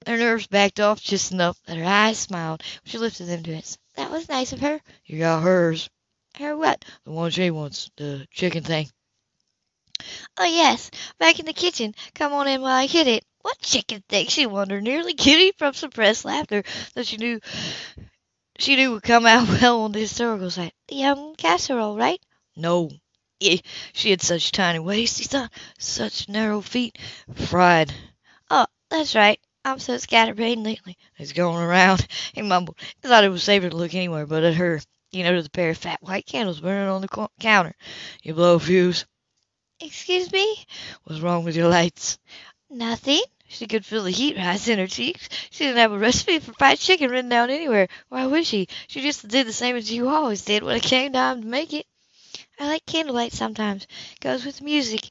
Her 0.06 0.16
nerves 0.16 0.46
backed 0.46 0.80
off 0.80 1.00
just 1.00 1.32
enough 1.32 1.56
that 1.66 1.76
her 1.76 1.84
eyes 1.84 2.18
smiled 2.18 2.62
she 2.84 2.98
lifted 2.98 3.24
them 3.26 3.44
to 3.44 3.54
his. 3.54 3.78
That 3.94 4.10
was 4.10 4.28
nice 4.28 4.52
of 4.52 4.60
her. 4.60 4.80
You 5.06 5.20
got 5.20 5.42
hers. 5.42 5.88
Her 6.36 6.56
what? 6.56 6.84
The 7.04 7.12
one 7.12 7.30
she 7.30 7.50
wants, 7.50 7.90
the 7.96 8.26
chicken 8.32 8.64
thing. 8.64 8.88
Oh, 10.36 10.44
yes, 10.44 10.90
back 11.18 11.38
in 11.38 11.46
the 11.46 11.52
kitchen. 11.52 11.94
Come 12.14 12.32
on 12.32 12.48
in 12.48 12.60
while 12.60 12.76
I 12.76 12.86
get 12.86 13.06
it. 13.06 13.24
What 13.42 13.58
chicken 13.60 14.02
thing? 14.08 14.26
She 14.26 14.46
wondered, 14.46 14.82
nearly 14.82 15.14
giddy 15.14 15.52
from 15.58 15.74
suppressed 15.74 16.24
laughter 16.24 16.62
that 16.94 17.06
she 17.06 17.16
knew 17.16 17.40
she 18.58 18.76
knew 18.76 18.92
would 18.92 19.02
come 19.04 19.26
out 19.26 19.48
well 19.62 19.82
on 19.82 19.92
the 19.92 20.00
historical 20.00 20.50
side. 20.50 20.72
The 20.88 21.04
um 21.04 21.34
casserole, 21.36 21.96
right? 21.96 22.20
No, 22.56 22.90
she 23.40 24.10
had 24.10 24.20
such 24.20 24.50
tiny 24.50 24.78
waist, 24.78 25.18
he 25.18 25.24
thought, 25.24 25.52
such 25.78 26.28
narrow 26.28 26.60
feet. 26.60 26.98
Fried. 27.34 27.92
Oh, 28.50 28.66
that's 28.90 29.14
right. 29.14 29.38
I'm 29.64 29.78
so 29.78 29.98
scatterbrained 29.98 30.64
lately. 30.64 30.96
It's 31.18 31.32
going 31.32 31.62
around, 31.62 32.06
he 32.32 32.42
mumbled. 32.42 32.78
He 33.02 33.08
thought 33.08 33.24
it 33.24 33.28
was 33.28 33.42
safer 33.42 33.70
to 33.70 33.76
look 33.76 33.94
anywhere 33.94 34.26
but 34.26 34.44
at 34.44 34.54
her. 34.54 34.80
He 35.10 35.22
noticed 35.22 35.48
a 35.48 35.50
pair 35.50 35.70
of 35.70 35.78
fat 35.78 36.02
white 36.02 36.26
candles 36.26 36.60
burning 36.60 36.88
on 36.88 37.00
the 37.00 37.28
counter. 37.40 37.74
You 38.22 38.34
blow 38.34 38.56
a 38.56 38.60
fuse? 38.60 39.06
Excuse 39.80 40.32
me? 40.32 40.66
What's 41.04 41.20
wrong 41.20 41.44
with 41.44 41.56
your 41.56 41.68
lights? 41.68 42.18
Nothing. 42.68 43.22
She 43.48 43.66
could 43.66 43.86
feel 43.86 44.02
the 44.02 44.10
heat 44.10 44.36
rise 44.36 44.68
in 44.68 44.78
her 44.78 44.86
cheeks. 44.86 45.28
She 45.50 45.64
didn't 45.64 45.78
have 45.78 45.92
a 45.92 45.98
recipe 45.98 46.38
for 46.40 46.52
fried 46.52 46.78
chicken 46.78 47.10
written 47.10 47.30
down 47.30 47.48
anywhere. 47.50 47.88
Why 48.08 48.26
would 48.26 48.44
she? 48.44 48.68
She 48.88 49.00
just 49.00 49.26
did 49.26 49.46
the 49.46 49.52
same 49.52 49.76
as 49.76 49.90
you 49.90 50.08
always 50.08 50.44
did 50.44 50.62
when 50.62 50.76
it 50.76 50.82
came 50.82 51.12
time 51.12 51.42
to 51.42 51.46
make 51.46 51.72
it. 51.72 51.86
I 52.60 52.66
like 52.66 52.86
candlelight 52.86 53.32
sometimes. 53.32 53.86
Goes 54.20 54.44
with 54.44 54.62
music. 54.62 55.04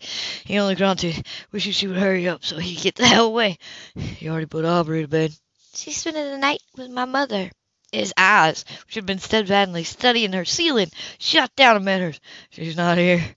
He 0.44 0.60
only 0.60 0.76
grunted, 0.76 1.26
wishing 1.52 1.72
she 1.72 1.88
would 1.88 1.98
hurry 1.98 2.28
up 2.28 2.44
so 2.44 2.58
he 2.58 2.76
could 2.76 2.84
get 2.84 2.96
the 2.96 3.08
hell 3.08 3.28
away. 3.28 3.58
He 3.96 4.28
already 4.28 4.48
put 4.48 4.66
Aubrey 4.66 5.02
to 5.02 5.08
bed. 5.08 5.34
She's 5.74 5.98
spending 5.98 6.26
the 6.26 6.38
night 6.38 6.62
with 6.76 6.90
my 6.90 7.06
mother. 7.06 7.50
His 7.92 8.14
eyes, 8.18 8.66
which 8.86 8.96
had 8.96 9.06
been 9.06 9.20
steadfastly 9.20 9.86
studying 9.86 10.34
her 10.34 10.44
ceiling, 10.44 10.92
shot 11.20 11.56
down 11.56 11.78
and 11.78 11.86
met 11.86 12.02
hers. 12.02 12.20
She's 12.50 12.76
not 12.76 12.98
here. 12.98 13.36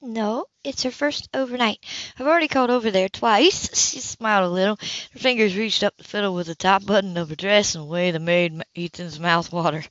No, 0.00 0.46
it's 0.64 0.84
her 0.84 0.90
first 0.90 1.28
overnight. 1.34 1.84
I've 2.18 2.26
already 2.26 2.48
called 2.48 2.70
over 2.70 2.90
there 2.90 3.10
twice. 3.10 3.68
She 3.90 4.00
smiled 4.00 4.46
a 4.46 4.48
little. 4.48 4.78
Her 5.12 5.18
fingers 5.18 5.54
reached 5.54 5.82
up 5.82 5.94
to 5.98 6.04
fiddle 6.04 6.34
with 6.34 6.46
the 6.46 6.54
top 6.54 6.86
button 6.86 7.18
of 7.18 7.28
her 7.28 7.36
dress 7.36 7.74
in 7.74 7.82
a 7.82 7.84
way 7.84 8.10
that 8.10 8.20
made 8.20 8.62
Ethan's 8.74 9.20
mouth 9.20 9.52
water. 9.52 9.84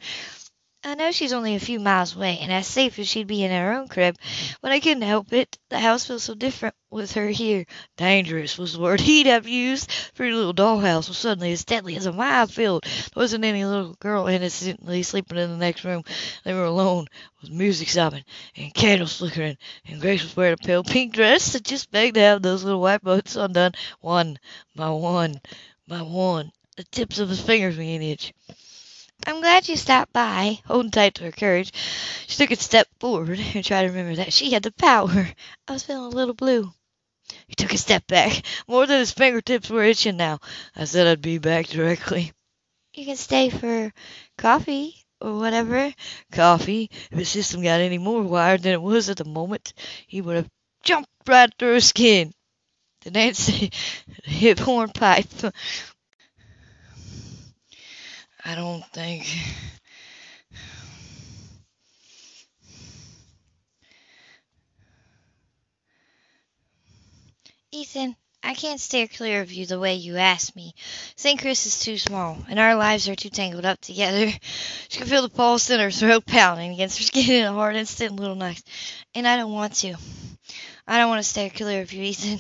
I 0.82 0.96
know 0.96 1.12
she's 1.12 1.34
only 1.34 1.56
a 1.56 1.60
few 1.60 1.78
miles 1.78 2.16
away, 2.16 2.40
and 2.40 2.54
as 2.54 2.66
safe 2.66 3.00
as 3.00 3.08
she'd 3.10 3.28
be 3.28 3.44
in 3.44 3.52
her 3.52 3.74
own 3.74 3.90
crib, 3.90 4.18
but 4.62 4.72
I 4.72 4.80
couldn't 4.80 5.02
help 5.02 5.34
it. 5.34 5.58
The 5.68 5.78
house 5.80 6.06
feels 6.06 6.24
so 6.24 6.36
different 6.36 6.74
with 6.90 7.12
her 7.12 7.28
here. 7.28 7.66
Dangerous 7.98 8.58
was 8.58 8.72
the 8.74 8.80
word 8.80 9.02
he'd 9.02 9.26
have 9.26 9.46
used. 9.46 9.92
Pretty 10.16 10.34
little 10.34 10.54
dollhouse 10.54 11.10
was 11.10 11.18
suddenly 11.18 11.52
as 11.52 11.66
deadly 11.66 11.98
as 11.98 12.06
a 12.06 12.14
minefield. 12.14 12.84
There 12.86 13.22
wasn't 13.22 13.44
any 13.44 13.66
little 13.66 13.96
girl 13.96 14.28
innocently 14.28 15.04
sleeping 15.04 15.38
in 15.38 15.50
the 15.50 15.58
next 15.58 15.84
room. 15.84 16.06
They 16.46 16.54
were 16.54 16.64
alone, 16.64 17.08
with 17.42 17.52
music 17.52 17.90
sobbing, 17.90 18.24
and 18.56 18.74
candles 18.74 19.18
flickering, 19.18 19.58
and 19.86 20.00
Grace 20.00 20.24
was 20.24 20.38
wearing 20.38 20.54
a 20.54 20.66
pale 20.66 20.86
pink 20.86 21.14
dress 21.14 21.52
that 21.54 21.66
just 21.66 21.92
begged 21.92 22.16
to 22.16 22.22
have 22.22 22.42
those 22.42 22.64
little 22.64 22.80
white 22.80 23.04
bows 23.04 23.36
undone, 23.36 23.74
one 24.00 24.40
by 24.78 24.90
one 24.92 25.42
by 25.90 26.02
one. 26.02 26.54
The 26.78 26.86
tips 26.86 27.20
of 27.20 27.28
his 27.28 27.42
fingers 27.42 27.76
being 27.76 27.98
an 27.98 28.02
itch. 28.02 28.34
I'm 29.26 29.40
glad 29.40 29.70
you 29.70 29.78
stopped 29.78 30.12
by. 30.14 30.60
Holding 30.66 30.92
tight 30.92 31.16
to 31.16 31.24
her 31.24 31.32
courage, 31.32 31.72
she 32.28 32.38
took 32.38 32.52
a 32.52 32.56
step 32.58 32.88
forward 33.00 33.40
and 33.54 33.64
tried 33.64 33.84
to 33.84 33.88
remember 33.88 34.16
that 34.18 34.34
she 34.34 34.52
had 34.52 34.64
the 34.64 34.72
power. 34.72 35.30
I 35.68 35.72
was 35.72 35.84
feeling 35.84 36.12
a 36.12 36.16
little 36.16 36.34
blue. 36.34 36.74
He 37.48 37.56
took 37.56 37.74
a 37.74 37.78
step 37.78 38.08
back, 38.08 38.44
more 38.68 38.88
than 38.88 39.00
his 39.00 39.12
fingertips 39.12 39.70
were 39.70 39.84
itching 39.84 40.18
now. 40.18 40.40
I 40.76 40.86
said 40.86 41.08
I'd 41.08 41.22
be 41.22 41.38
back 41.38 41.68
directly. 41.68 42.32
You 42.94 43.06
can 43.06 43.18
stay 43.18 43.50
for 43.50 43.94
coffee 44.38 45.06
or 45.22 45.38
whatever. 45.38 45.94
Coffee? 46.32 46.90
If 47.12 47.20
his 47.20 47.30
system 47.30 47.62
got 47.62 47.82
any 47.82 47.98
more 47.98 48.24
wired 48.24 48.64
than 48.64 48.74
it 48.74 48.82
was 48.82 49.10
at 49.10 49.18
the 49.18 49.26
moment, 49.26 49.74
he 50.08 50.22
would 50.22 50.38
have 50.38 50.50
jumped 50.84 51.10
right 51.28 51.50
through 51.58 51.74
her 51.74 51.82
skin. 51.82 52.34
The 53.02 53.12
Nancy 53.12 53.72
hip 54.24 54.60
horn 54.60 54.90
pipe 54.90 55.28
I 58.50 58.56
don't 58.56 58.84
think. 58.94 59.28
Ethan, 67.72 68.16
I 68.42 68.56
can't 68.56 68.82
steer 68.82 69.08
clear 69.08 69.42
of 69.42 69.54
you 69.54 69.68
the 69.68 69.80
way 69.80 69.94
you 69.94 70.18
asked 70.18 70.56
me. 70.56 70.74
St. 71.16 71.40
Chris 71.40 71.68
is 71.68 71.80
too 71.80 72.00
small, 72.00 72.44
and 72.50 72.58
our 72.58 72.74
lives 72.74 73.08
are 73.08 73.14
too 73.16 73.30
tangled 73.30 73.66
up 73.66 73.82
together. 73.82 74.34
She 74.90 74.98
can 74.98 75.08
feel 75.08 75.22
the 75.22 75.30
pulse 75.30 75.70
in 75.70 75.80
her 75.80 75.92
throat 75.92 76.26
pounding 76.26 76.72
against 76.72 76.98
her 76.98 77.04
skin 77.04 77.30
in 77.30 77.46
a 77.46 77.54
hard, 77.54 77.76
instant 77.76 78.16
little 78.16 78.34
knife. 78.36 78.64
And 79.14 79.28
I 79.28 79.38
don't 79.38 79.54
want 79.54 79.76
to. 79.76 79.94
I 80.88 80.98
don't 80.98 81.10
want 81.10 81.24
to 81.24 81.30
steer 81.30 81.52
clear 81.52 81.84
of 81.84 81.94
you, 81.94 82.02
Ethan. 82.02 82.40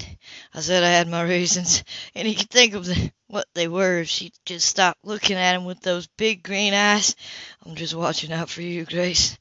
I 0.55 0.61
said 0.61 0.83
I 0.83 0.89
had 0.89 1.07
my 1.07 1.21
reasons, 1.21 1.83
and 2.15 2.27
he 2.27 2.33
could 2.33 2.49
think 2.49 2.73
of 2.73 2.87
the 2.87 3.11
what 3.29 3.47
they 3.53 3.67
were 3.67 3.99
if 3.99 4.09
she'd 4.09 4.33
just 4.43 4.67
stopped 4.67 5.05
looking 5.05 5.37
at 5.37 5.55
him 5.55 5.63
with 5.63 5.79
those 5.81 6.07
big 6.17 6.41
green 6.41 6.73
eyes. 6.73 7.15
I'm 7.63 7.75
just 7.75 7.93
watching 7.93 8.33
out 8.33 8.49
for 8.49 8.63
you, 8.63 8.85
Grace. 8.85 9.37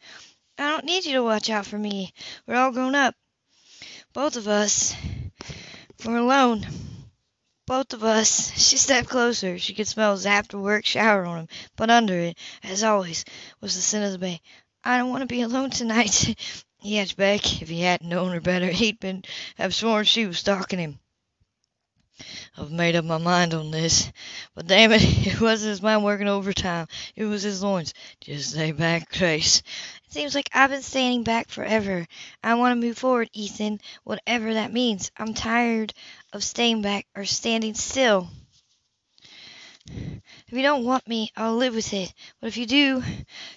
I 0.58 0.68
don't 0.68 0.84
need 0.84 1.06
you 1.06 1.14
to 1.14 1.22
watch 1.22 1.48
out 1.48 1.64
for 1.64 1.78
me. 1.78 2.12
We're 2.46 2.56
all 2.56 2.70
grown 2.70 2.94
up. 2.94 3.14
Both 4.12 4.36
of 4.36 4.46
us. 4.46 4.94
We're 6.04 6.18
alone. 6.18 6.66
Both 7.66 7.94
of 7.94 8.04
us. 8.04 8.52
She 8.58 8.76
stepped 8.76 9.08
closer. 9.08 9.58
She 9.58 9.72
could 9.72 9.88
smell 9.88 10.12
his 10.12 10.26
after 10.26 10.58
work 10.58 10.84
shower 10.84 11.24
on 11.24 11.38
him, 11.38 11.48
but 11.74 11.90
under 11.90 12.18
it, 12.18 12.38
as 12.62 12.84
always, 12.84 13.24
was 13.62 13.74
the 13.74 13.80
scent 13.80 14.04
of 14.04 14.12
the 14.12 14.18
bay. 14.18 14.42
I 14.84 14.98
don't 14.98 15.10
want 15.10 15.22
to 15.22 15.26
be 15.26 15.40
alone 15.40 15.70
tonight. 15.70 16.36
he 16.78 16.98
edged 16.98 17.16
back. 17.16 17.62
If 17.62 17.70
he 17.70 17.80
hadn't 17.80 18.10
known 18.10 18.32
her 18.32 18.40
better, 18.40 18.66
he'd 18.66 19.00
been 19.00 19.24
have 19.56 19.74
sworn 19.74 20.04
she 20.04 20.26
was 20.26 20.40
stalking 20.40 20.78
him. 20.78 20.98
I've 22.58 22.70
made 22.72 22.96
up 22.96 23.04
my 23.04 23.18
mind 23.18 23.54
on 23.54 23.70
this. 23.70 24.10
But 24.54 24.66
damn 24.66 24.92
it, 24.92 25.02
it 25.26 25.40
wasn't 25.40 25.70
his 25.70 25.82
mind 25.82 26.04
working 26.04 26.28
overtime. 26.28 26.88
It 27.16 27.24
was 27.24 27.42
his 27.42 27.62
loins. 27.62 27.94
Just 28.20 28.50
stay 28.50 28.72
back, 28.72 29.10
Grace. 29.16 29.58
It 30.06 30.12
seems 30.12 30.34
like 30.34 30.50
I've 30.52 30.70
been 30.70 30.82
standing 30.82 31.22
back 31.22 31.48
forever. 31.48 32.06
I 32.42 32.54
want 32.54 32.72
to 32.72 32.86
move 32.86 32.98
forward, 32.98 33.30
Ethan, 33.32 33.80
whatever 34.04 34.54
that 34.54 34.72
means. 34.72 35.10
I'm 35.16 35.34
tired 35.34 35.94
of 36.32 36.42
staying 36.44 36.82
back 36.82 37.06
or 37.14 37.24
standing 37.24 37.74
still. 37.74 38.28
If 39.90 40.52
you 40.52 40.62
don't 40.62 40.84
want 40.84 41.08
me, 41.08 41.32
I'll 41.36 41.56
live 41.56 41.74
with 41.74 41.92
it. 41.92 42.12
But 42.40 42.48
if 42.48 42.56
you 42.56 42.66
do, 42.66 43.02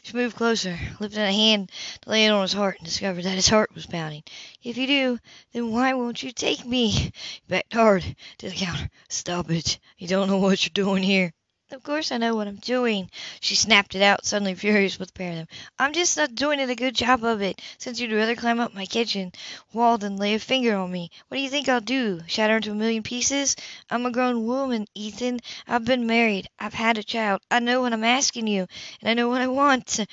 she 0.01 0.13
moved 0.13 0.38
closer, 0.38 0.79
lifting 1.00 1.21
a 1.21 1.31
hand 1.31 1.71
to 2.01 2.09
lay 2.09 2.25
it 2.25 2.29
on 2.29 2.41
his 2.41 2.53
heart, 2.53 2.77
and 2.77 2.85
discovered 2.85 3.23
that 3.23 3.35
his 3.35 3.50
heart 3.50 3.73
was 3.75 3.85
pounding. 3.85 4.23
If 4.63 4.77
you 4.77 4.88
do, 4.88 5.19
then 5.51 5.71
why 5.71 5.93
won't 5.93 6.23
you 6.23 6.31
take 6.31 6.65
me? 6.65 6.89
He 6.89 7.11
backed 7.47 7.73
hard 7.73 8.15
to 8.38 8.50
the 8.50 8.55
counter. 8.55 8.89
Stop 9.09 9.51
it. 9.51 9.79
You 9.97 10.07
don't 10.07 10.27
know 10.29 10.38
what 10.38 10.63
you're 10.63 10.85
doing 10.85 11.03
here. 11.03 11.33
Of 11.71 11.83
course 11.83 12.11
I 12.11 12.17
know 12.17 12.35
what 12.35 12.47
I'm 12.47 12.57
doing. 12.57 13.09
She 13.39 13.55
snapped 13.55 13.95
it 13.95 14.01
out, 14.01 14.25
suddenly 14.25 14.55
furious 14.55 14.99
with 14.99 15.07
the 15.07 15.17
pair 15.17 15.29
of 15.31 15.37
them. 15.37 15.47
I'm 15.79 15.93
just 15.93 16.17
not 16.17 16.35
doing 16.35 16.59
a 16.59 16.75
good 16.75 16.93
job 16.93 17.23
of 17.23 17.41
it, 17.41 17.61
since 17.77 17.97
you'd 17.97 18.11
rather 18.11 18.35
climb 18.35 18.59
up 18.59 18.73
my 18.73 18.85
kitchen 18.85 19.31
wall 19.71 19.97
than 19.97 20.17
lay 20.17 20.33
a 20.33 20.39
finger 20.39 20.75
on 20.75 20.91
me. 20.91 21.09
What 21.29 21.37
do 21.37 21.41
you 21.41 21.49
think 21.49 21.69
I'll 21.69 21.79
do? 21.79 22.23
Shatter 22.27 22.57
into 22.57 22.71
a 22.71 22.75
million 22.75 23.03
pieces? 23.03 23.55
I'm 23.89 24.05
a 24.05 24.11
grown 24.11 24.45
woman, 24.45 24.85
Ethan. 24.95 25.39
I've 25.65 25.85
been 25.85 26.05
married. 26.07 26.49
I've 26.59 26.73
had 26.73 26.97
a 26.97 27.03
child. 27.03 27.41
I 27.49 27.59
know 27.59 27.79
what 27.79 27.93
I'm 27.93 28.03
asking 28.03 28.47
you, 28.47 28.67
and 29.01 29.09
I 29.09 29.13
know 29.13 29.29
what 29.29 29.39
I 29.39 29.47
want. 29.47 30.05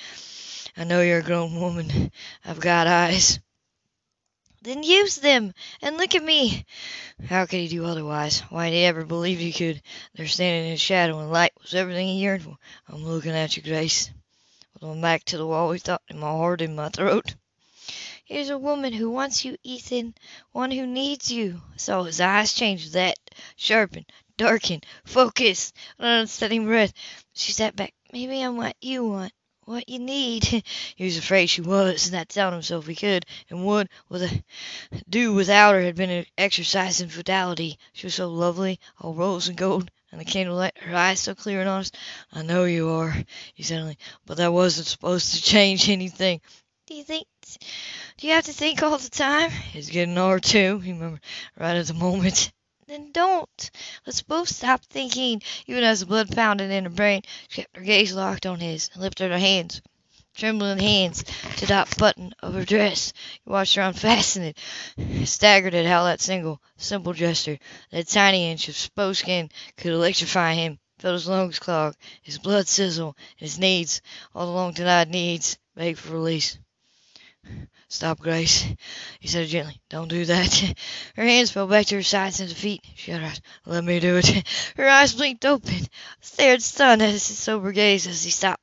I 0.76 0.84
know 0.84 1.02
you're 1.02 1.18
a 1.18 1.22
grown 1.24 1.60
woman. 1.60 2.12
I've 2.44 2.60
got 2.60 2.86
eyes. 2.86 3.40
Then 4.68 4.82
use 4.82 5.16
them, 5.16 5.54
and 5.80 5.96
look 5.96 6.14
at 6.14 6.22
me. 6.22 6.66
How 7.26 7.46
could 7.46 7.58
he 7.58 7.68
do 7.68 7.87
otherwise? 7.87 8.40
Why 8.50 8.68
did 8.68 8.76
he 8.76 8.84
ever 8.84 9.06
believe 9.06 9.38
he 9.38 9.50
could? 9.50 9.80
There 10.12 10.26
standing 10.26 10.70
in 10.70 10.76
shadow 10.76 11.18
and 11.20 11.32
light 11.32 11.52
was 11.62 11.75
everything 11.75 12.08
he 12.08 12.18
yearned 12.18 12.42
for. 12.42 12.58
I'm 12.87 13.02
looking 13.02 13.30
at 13.30 13.56
you, 13.56 13.62
Grace. 13.62 14.10
With 14.75 14.82
my 14.82 15.00
back 15.00 15.25
to 15.25 15.38
the 15.38 15.46
wall, 15.46 15.72
he 15.72 15.78
thought, 15.78 16.02
in 16.08 16.18
my 16.18 16.26
heart 16.26 16.60
in 16.60 16.76
my 16.76 16.90
throat. 16.90 17.34
Here's 18.26 18.50
a 18.50 18.58
woman 18.58 18.92
who 18.92 19.10
wants 19.10 19.42
you, 19.42 19.56
Ethan. 19.62 20.14
One 20.52 20.70
who 20.70 20.87
needs 20.87 21.30
you. 21.30 21.62
I 21.72 21.78
saw 21.78 22.02
his 22.02 22.20
eyes 22.20 22.52
change 22.52 22.90
that. 22.90 23.16
Sharpen, 23.56 24.04
darken, 24.37 24.82
focus, 25.06 25.72
an 25.98 26.04
unsteady 26.04 26.58
breath. 26.58 26.92
She 27.32 27.52
sat 27.52 27.75
back. 27.75 27.94
Maybe 28.12 28.42
I'm 28.42 28.58
what 28.58 28.76
you 28.82 29.06
want 29.06 29.32
what 29.68 29.88
you 29.88 29.98
need. 29.98 30.44
he 30.96 31.04
was 31.04 31.18
afraid 31.18 31.46
she 31.46 31.60
was, 31.60 32.06
and 32.06 32.14
that 32.14 32.30
telling 32.30 32.54
himself 32.54 32.87
he 32.87 32.94
could 32.94 33.26
and 33.50 33.64
would 33.64 33.88
with 34.08 34.22
a, 34.22 34.42
do 35.08 35.34
without 35.34 35.75
her 35.75 35.82
had 35.82 35.94
been 35.94 36.10
an 36.10 36.26
exercise 36.38 37.00
in 37.00 37.08
fatality. 37.08 37.78
She 37.92 38.06
was 38.06 38.14
so 38.14 38.28
lovely, 38.28 38.80
all 38.98 39.14
rose 39.14 39.48
and 39.48 39.56
gold, 39.56 39.90
and 40.10 40.20
the 40.20 40.25
candlelight, 40.25 40.78
her 40.78 40.96
eyes 40.96 41.20
so 41.20 41.34
clear 41.34 41.60
and 41.60 41.68
honest. 41.68 41.96
I 42.32 42.42
know 42.42 42.64
you 42.64 42.88
are, 42.88 43.14
he 43.54 43.62
said 43.62 43.80
only, 43.80 43.98
but 44.25 44.38
that 44.38 44.52
wasn't 44.52 44.87
supposed 44.87 45.34
to 45.34 45.42
change 45.42 45.90
anything. 45.90 46.40
Do 46.87 46.94
you 46.94 47.04
think? 47.04 47.26
Do 48.16 48.26
you 48.26 48.32
have 48.32 48.46
to 48.46 48.52
think 48.52 48.82
all 48.82 48.96
the 48.96 49.10
time? 49.10 49.50
It's 49.75 49.90
getting 49.90 50.16
hard 50.16 50.42
too. 50.42 50.78
He 50.78 50.92
remembered 50.92 51.20
right 51.58 51.76
at 51.76 51.87
the 51.87 51.94
moment. 51.94 52.52
Then 52.88 53.12
don't. 53.12 53.71
Let's 54.07 54.23
both 54.23 54.49
stop 54.49 54.83
thinking. 54.83 55.42
Even 55.66 55.85
as 55.85 56.00
the 56.00 56.07
blood 56.07 56.35
pounded 56.35 56.71
in 56.71 56.85
her 56.85 56.90
brain, 56.90 57.21
she 57.47 57.61
kept 57.61 57.76
her 57.76 57.83
gaze 57.83 58.14
locked 58.14 58.47
on 58.47 58.61
his 58.61 58.88
and 58.95 59.02
lifted 59.02 59.30
her 59.30 59.38
hands, 59.38 59.83
trembling 60.35 60.78
hands, 60.78 61.23
to 61.23 61.61
the 61.61 61.66
top 61.66 61.95
button 61.99 62.33
of 62.40 62.54
her 62.54 62.64
dress. 62.64 63.12
He 63.45 63.50
watched 63.50 63.75
her 63.75 63.83
unfasten 63.83 64.42
it, 64.42 65.28
staggered 65.28 65.75
at 65.75 65.85
how 65.85 66.04
that 66.04 66.23
single, 66.23 66.62
simple 66.78 67.12
gesture, 67.12 67.59
that 67.90 68.09
tiny 68.09 68.50
inch 68.50 68.68
of 68.68 68.76
spose 68.78 69.18
skin, 69.18 69.50
could 69.76 69.92
electrify 69.92 70.54
him. 70.54 70.78
Felt 70.99 71.12
his 71.12 71.28
lungs 71.28 71.59
clog, 71.59 71.95
his 72.23 72.38
blood 72.38 72.68
sizzle, 72.68 73.14
and 73.38 73.50
his 73.50 73.59
needs, 73.59 74.00
all 74.35 74.47
the 74.47 74.52
long 74.52 74.73
denied 74.73 75.11
needs, 75.11 75.59
beg 75.76 75.99
for 75.99 76.14
release. 76.14 76.57
Stop, 77.90 78.20
Grace, 78.20 78.66
he 79.18 79.28
said 79.28 79.48
gently. 79.48 79.80
Don't 79.88 80.08
do 80.08 80.26
that. 80.26 80.74
Her 81.16 81.24
hands 81.24 81.50
fell 81.50 81.66
back 81.66 81.86
to 81.86 81.96
her 81.96 82.02
sides 82.02 82.38
and 82.38 82.48
defeat. 82.48 82.84
She 82.94 83.12
her 83.12 83.24
eyes. 83.24 83.40
Let 83.64 83.82
me 83.82 83.98
do 83.98 84.18
it. 84.18 84.46
Her 84.76 84.86
eyes 84.86 85.14
blinked 85.14 85.46
open, 85.46 85.86
stared 86.20 86.62
stunned 86.62 87.00
at 87.00 87.10
his 87.10 87.22
sober 87.22 87.72
gaze 87.72 88.06
as 88.06 88.22
he 88.22 88.30
stopped. 88.30 88.62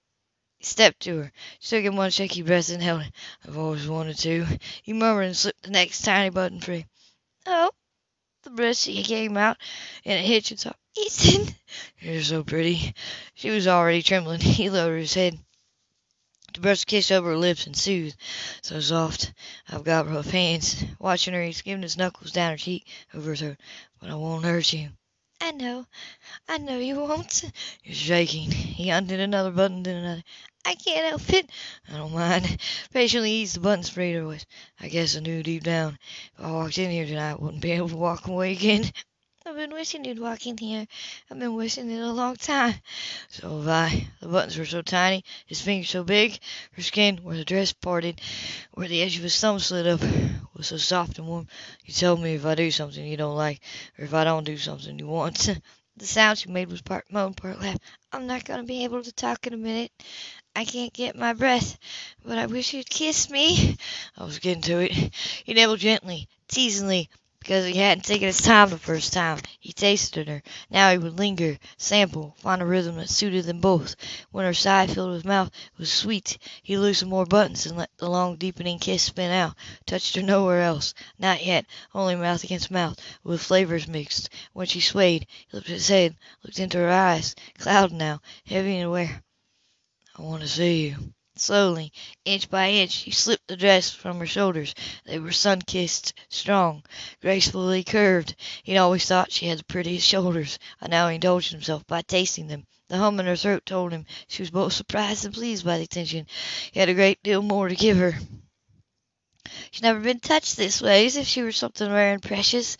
He 0.59 0.65
stepped 0.65 1.01
to 1.01 1.17
her. 1.17 1.31
She 1.59 1.75
took 1.75 1.85
in 1.85 1.95
one 1.95 2.11
shaky 2.11 2.43
breath 2.43 2.69
and 2.69 2.83
held 2.83 3.01
it. 3.01 3.11
I've 3.47 3.57
always 3.57 3.87
wanted 3.87 4.19
to. 4.19 4.45
He 4.83 4.93
murmured 4.93 5.25
and 5.25 5.37
slipped 5.37 5.63
the 5.63 5.71
next 5.71 6.01
tiny 6.01 6.29
button 6.29 6.61
free. 6.61 6.85
Oh, 7.47 7.71
the 8.43 8.51
breath 8.51 8.77
she 8.77 9.03
came 9.03 9.37
out 9.37 9.57
in 10.03 10.17
a 10.17 10.21
hitch 10.21 10.51
and 10.51 10.59
sobbed. 10.59 10.77
Ethan, 10.95 11.55
you're 11.99 12.21
so 12.21 12.43
pretty. 12.43 12.93
She 13.33 13.49
was 13.49 13.67
already 13.67 14.03
trembling. 14.03 14.39
He 14.39 14.69
lowered 14.69 14.99
his 14.99 15.15
head 15.15 15.39
to 16.55 16.61
brush 16.61 16.83
a 16.83 16.85
kiss 16.85 17.11
over 17.11 17.29
her 17.29 17.37
lips 17.37 17.67
and 17.67 17.75
soothe. 17.75 18.13
So 18.61 18.79
soft. 18.79 19.33
I've 19.69 19.83
got 19.83 20.09
rough 20.09 20.29
hands. 20.29 20.83
Watching 20.99 21.33
her, 21.33 21.43
he's 21.43 21.61
giving 21.61 21.83
his 21.83 21.97
knuckles 21.97 22.31
down 22.31 22.51
her 22.51 22.57
cheek, 22.57 22.87
over 23.13 23.29
her 23.29 23.35
throat. 23.35 23.57
But 24.01 24.09
I 24.09 24.15
won't 24.15 24.45
hurt 24.45 24.73
you. 24.73 24.89
I 25.41 25.51
know. 25.51 25.85
I 26.47 26.57
know 26.57 26.79
you 26.79 26.95
won't. 26.95 27.43
You're 27.83 27.93
shaking. 27.93 28.51
He 28.51 28.89
undid 28.89 29.19
another 29.19 29.51
button, 29.51 29.83
then 29.83 29.97
another. 29.97 30.23
I 30.65 30.73
can't 30.73 31.05
help 31.07 31.29
it. 31.33 31.49
I 31.87 31.97
don't 31.97 32.13
mind. 32.13 32.57
Patiently 32.91 33.31
eased 33.31 33.55
the 33.55 33.59
buttons 33.59 33.89
free 33.89 34.13
her 34.13 34.23
voice. 34.23 34.45
I 34.79 34.87
guess 34.87 35.15
I 35.15 35.19
knew 35.19 35.43
deep 35.43 35.63
down 35.63 35.99
if 36.37 36.45
I 36.45 36.51
walked 36.51 36.77
in 36.77 36.89
here 36.89 37.05
tonight 37.05 37.31
I 37.31 37.35
wouldn't 37.35 37.61
be 37.61 37.73
able 37.73 37.89
to 37.89 37.97
walk 37.97 38.27
away 38.27 38.53
again. 38.53 38.91
I've 39.47 39.55
been 39.55 39.73
wishing 39.73 40.05
you'd 40.05 40.17
walk 40.17 40.47
in 40.47 40.57
here. 40.57 40.87
I've 41.29 41.37
been 41.37 41.53
wishing 41.53 41.91
it 41.91 42.01
a 42.01 42.11
long 42.11 42.35
time. 42.35 42.73
So 43.29 43.59
have 43.59 43.67
I. 43.67 44.07
The 44.19 44.27
buttons 44.27 44.57
were 44.57 44.65
so 44.65 44.81
tiny, 44.81 45.23
his 45.45 45.61
fingers 45.61 45.91
so 45.91 46.03
big, 46.03 46.39
her 46.71 46.81
skin, 46.81 47.17
where 47.17 47.37
the 47.37 47.45
dress 47.45 47.71
parted, 47.71 48.21
where 48.73 48.87
the 48.87 49.03
edge 49.03 49.17
of 49.17 49.21
his 49.21 49.39
thumb 49.39 49.59
slid 49.59 49.85
up, 49.85 50.01
was 50.55 50.67
so 50.67 50.77
soft 50.77 51.19
and 51.19 51.27
warm. 51.27 51.47
You 51.83 51.93
tell 51.93 52.17
me 52.17 52.33
if 52.33 52.43
I 52.43 52.55
do 52.55 52.71
something 52.71 53.05
you 53.05 53.17
don't 53.17 53.35
like, 53.35 53.61
or 53.99 54.05
if 54.05 54.15
I 54.15 54.23
don't 54.23 54.45
do 54.45 54.57
something 54.57 54.97
you 54.97 55.05
want. 55.05 55.47
The 55.97 56.05
sound 56.05 56.39
she 56.39 56.49
made 56.49 56.69
was 56.69 56.81
part 56.81 57.05
moan, 57.09 57.35
part 57.35 57.61
laugh. 57.61 57.77
I'm 58.11 58.27
not 58.27 58.43
going 58.43 58.59
to 58.59 58.65
be 58.65 58.83
able 58.83 59.01
to 59.01 59.13
talk 59.13 59.47
in 59.47 59.53
a 59.53 59.57
minute. 59.57 59.93
I 60.53 60.65
can't 60.65 60.91
get 60.91 61.15
my 61.15 61.31
breath, 61.31 61.77
but 62.25 62.37
I 62.37 62.47
wish 62.47 62.73
you'd 62.73 62.89
kiss 62.89 63.29
me. 63.29 63.77
I 64.17 64.25
was 64.25 64.39
getting 64.39 64.63
to 64.63 64.79
it. 64.79 64.91
He 65.45 65.53
nibbled 65.53 65.79
gently, 65.79 66.27
teasingly, 66.49 67.09
because 67.45 67.63
he 67.67 67.77
hadn't 67.77 68.03
taken 68.03 68.25
his 68.25 68.41
time 68.41 68.71
the 68.71 68.77
first 68.79 69.13
time. 69.13 69.37
He 69.59 69.71
tasted 69.71 70.27
her. 70.27 70.41
Now 70.71 70.89
he 70.89 70.97
would 70.97 71.19
linger, 71.19 71.59
sample, 71.77 72.35
find 72.39 72.59
a 72.59 72.65
rhythm 72.65 72.95
that 72.95 73.07
suited 73.07 73.45
them 73.45 73.59
both. 73.61 73.95
When 74.31 74.45
her 74.45 74.53
sigh 74.55 74.87
filled 74.87 75.13
his 75.13 75.25
mouth 75.25 75.49
it 75.49 75.77
was 75.77 75.93
sweet, 75.93 76.39
he 76.63 76.75
loosened 76.75 77.11
more 77.11 77.27
buttons 77.27 77.67
and 77.67 77.77
let 77.77 77.95
the 77.97 78.09
long 78.09 78.37
deepening 78.37 78.79
kiss 78.79 79.03
spin 79.03 79.31
out. 79.31 79.55
Touched 79.85 80.15
her 80.15 80.23
nowhere 80.23 80.63
else. 80.63 80.95
Not 81.19 81.45
yet. 81.45 81.67
Only 81.93 82.15
mouth 82.15 82.43
against 82.43 82.71
mouth, 82.71 82.99
with 83.23 83.43
flavors 83.43 83.87
mixed. 83.87 84.29
When 84.53 84.65
she 84.65 84.79
swayed, 84.81 85.27
he 85.47 85.57
lifted 85.57 85.73
his 85.73 85.87
head, 85.87 86.17
looked 86.41 86.57
into 86.57 86.79
her 86.79 86.89
eyes, 86.89 87.35
clouded 87.59 87.95
now, 87.95 88.21
heavy 88.47 88.77
and 88.77 88.87
aware. 88.87 89.21
I 90.17 90.23
want 90.23 90.41
to 90.41 90.47
see 90.47 90.87
you. 90.87 91.14
Slowly, 91.37 91.91
inch 92.23 92.49
by 92.49 92.69
inch, 92.69 92.95
he 92.95 93.11
slipped 93.11 93.47
the 93.47 93.57
dress 93.57 93.89
from 93.89 94.19
her 94.19 94.25
shoulders. 94.25 94.73
They 95.03 95.19
were 95.19 95.33
sun 95.33 95.61
kissed, 95.63 96.13
strong, 96.29 96.83
gracefully 97.21 97.83
curved. 97.83 98.35
He'd 98.63 98.77
always 98.77 99.05
thought 99.05 99.33
she 99.33 99.47
had 99.47 99.59
the 99.59 99.65
prettiest 99.65 100.07
shoulders, 100.07 100.57
and 100.79 100.91
now 100.91 101.09
he 101.09 101.15
indulged 101.15 101.51
himself 101.51 101.85
by 101.87 102.03
tasting 102.03 102.47
them. 102.47 102.65
The 102.87 102.99
hum 102.99 103.19
in 103.19 103.25
her 103.25 103.35
throat 103.35 103.65
told 103.65 103.91
him 103.91 104.05
she 104.29 104.43
was 104.43 104.49
both 104.49 104.71
surprised 104.71 105.25
and 105.25 105.33
pleased 105.33 105.65
by 105.65 105.77
the 105.77 105.83
attention. 105.83 106.25
He 106.71 106.79
had 106.79 106.87
a 106.87 106.93
great 106.93 107.21
deal 107.21 107.41
more 107.41 107.67
to 107.67 107.75
give 107.75 107.97
her. 107.97 108.17
She'd 109.71 109.83
never 109.83 109.99
been 109.99 110.21
touched 110.21 110.55
this 110.55 110.81
way, 110.81 111.05
as 111.05 111.17
if 111.17 111.27
she 111.27 111.41
were 111.41 111.51
something 111.51 111.91
rare 111.91 112.13
and 112.13 112.23
precious. 112.23 112.77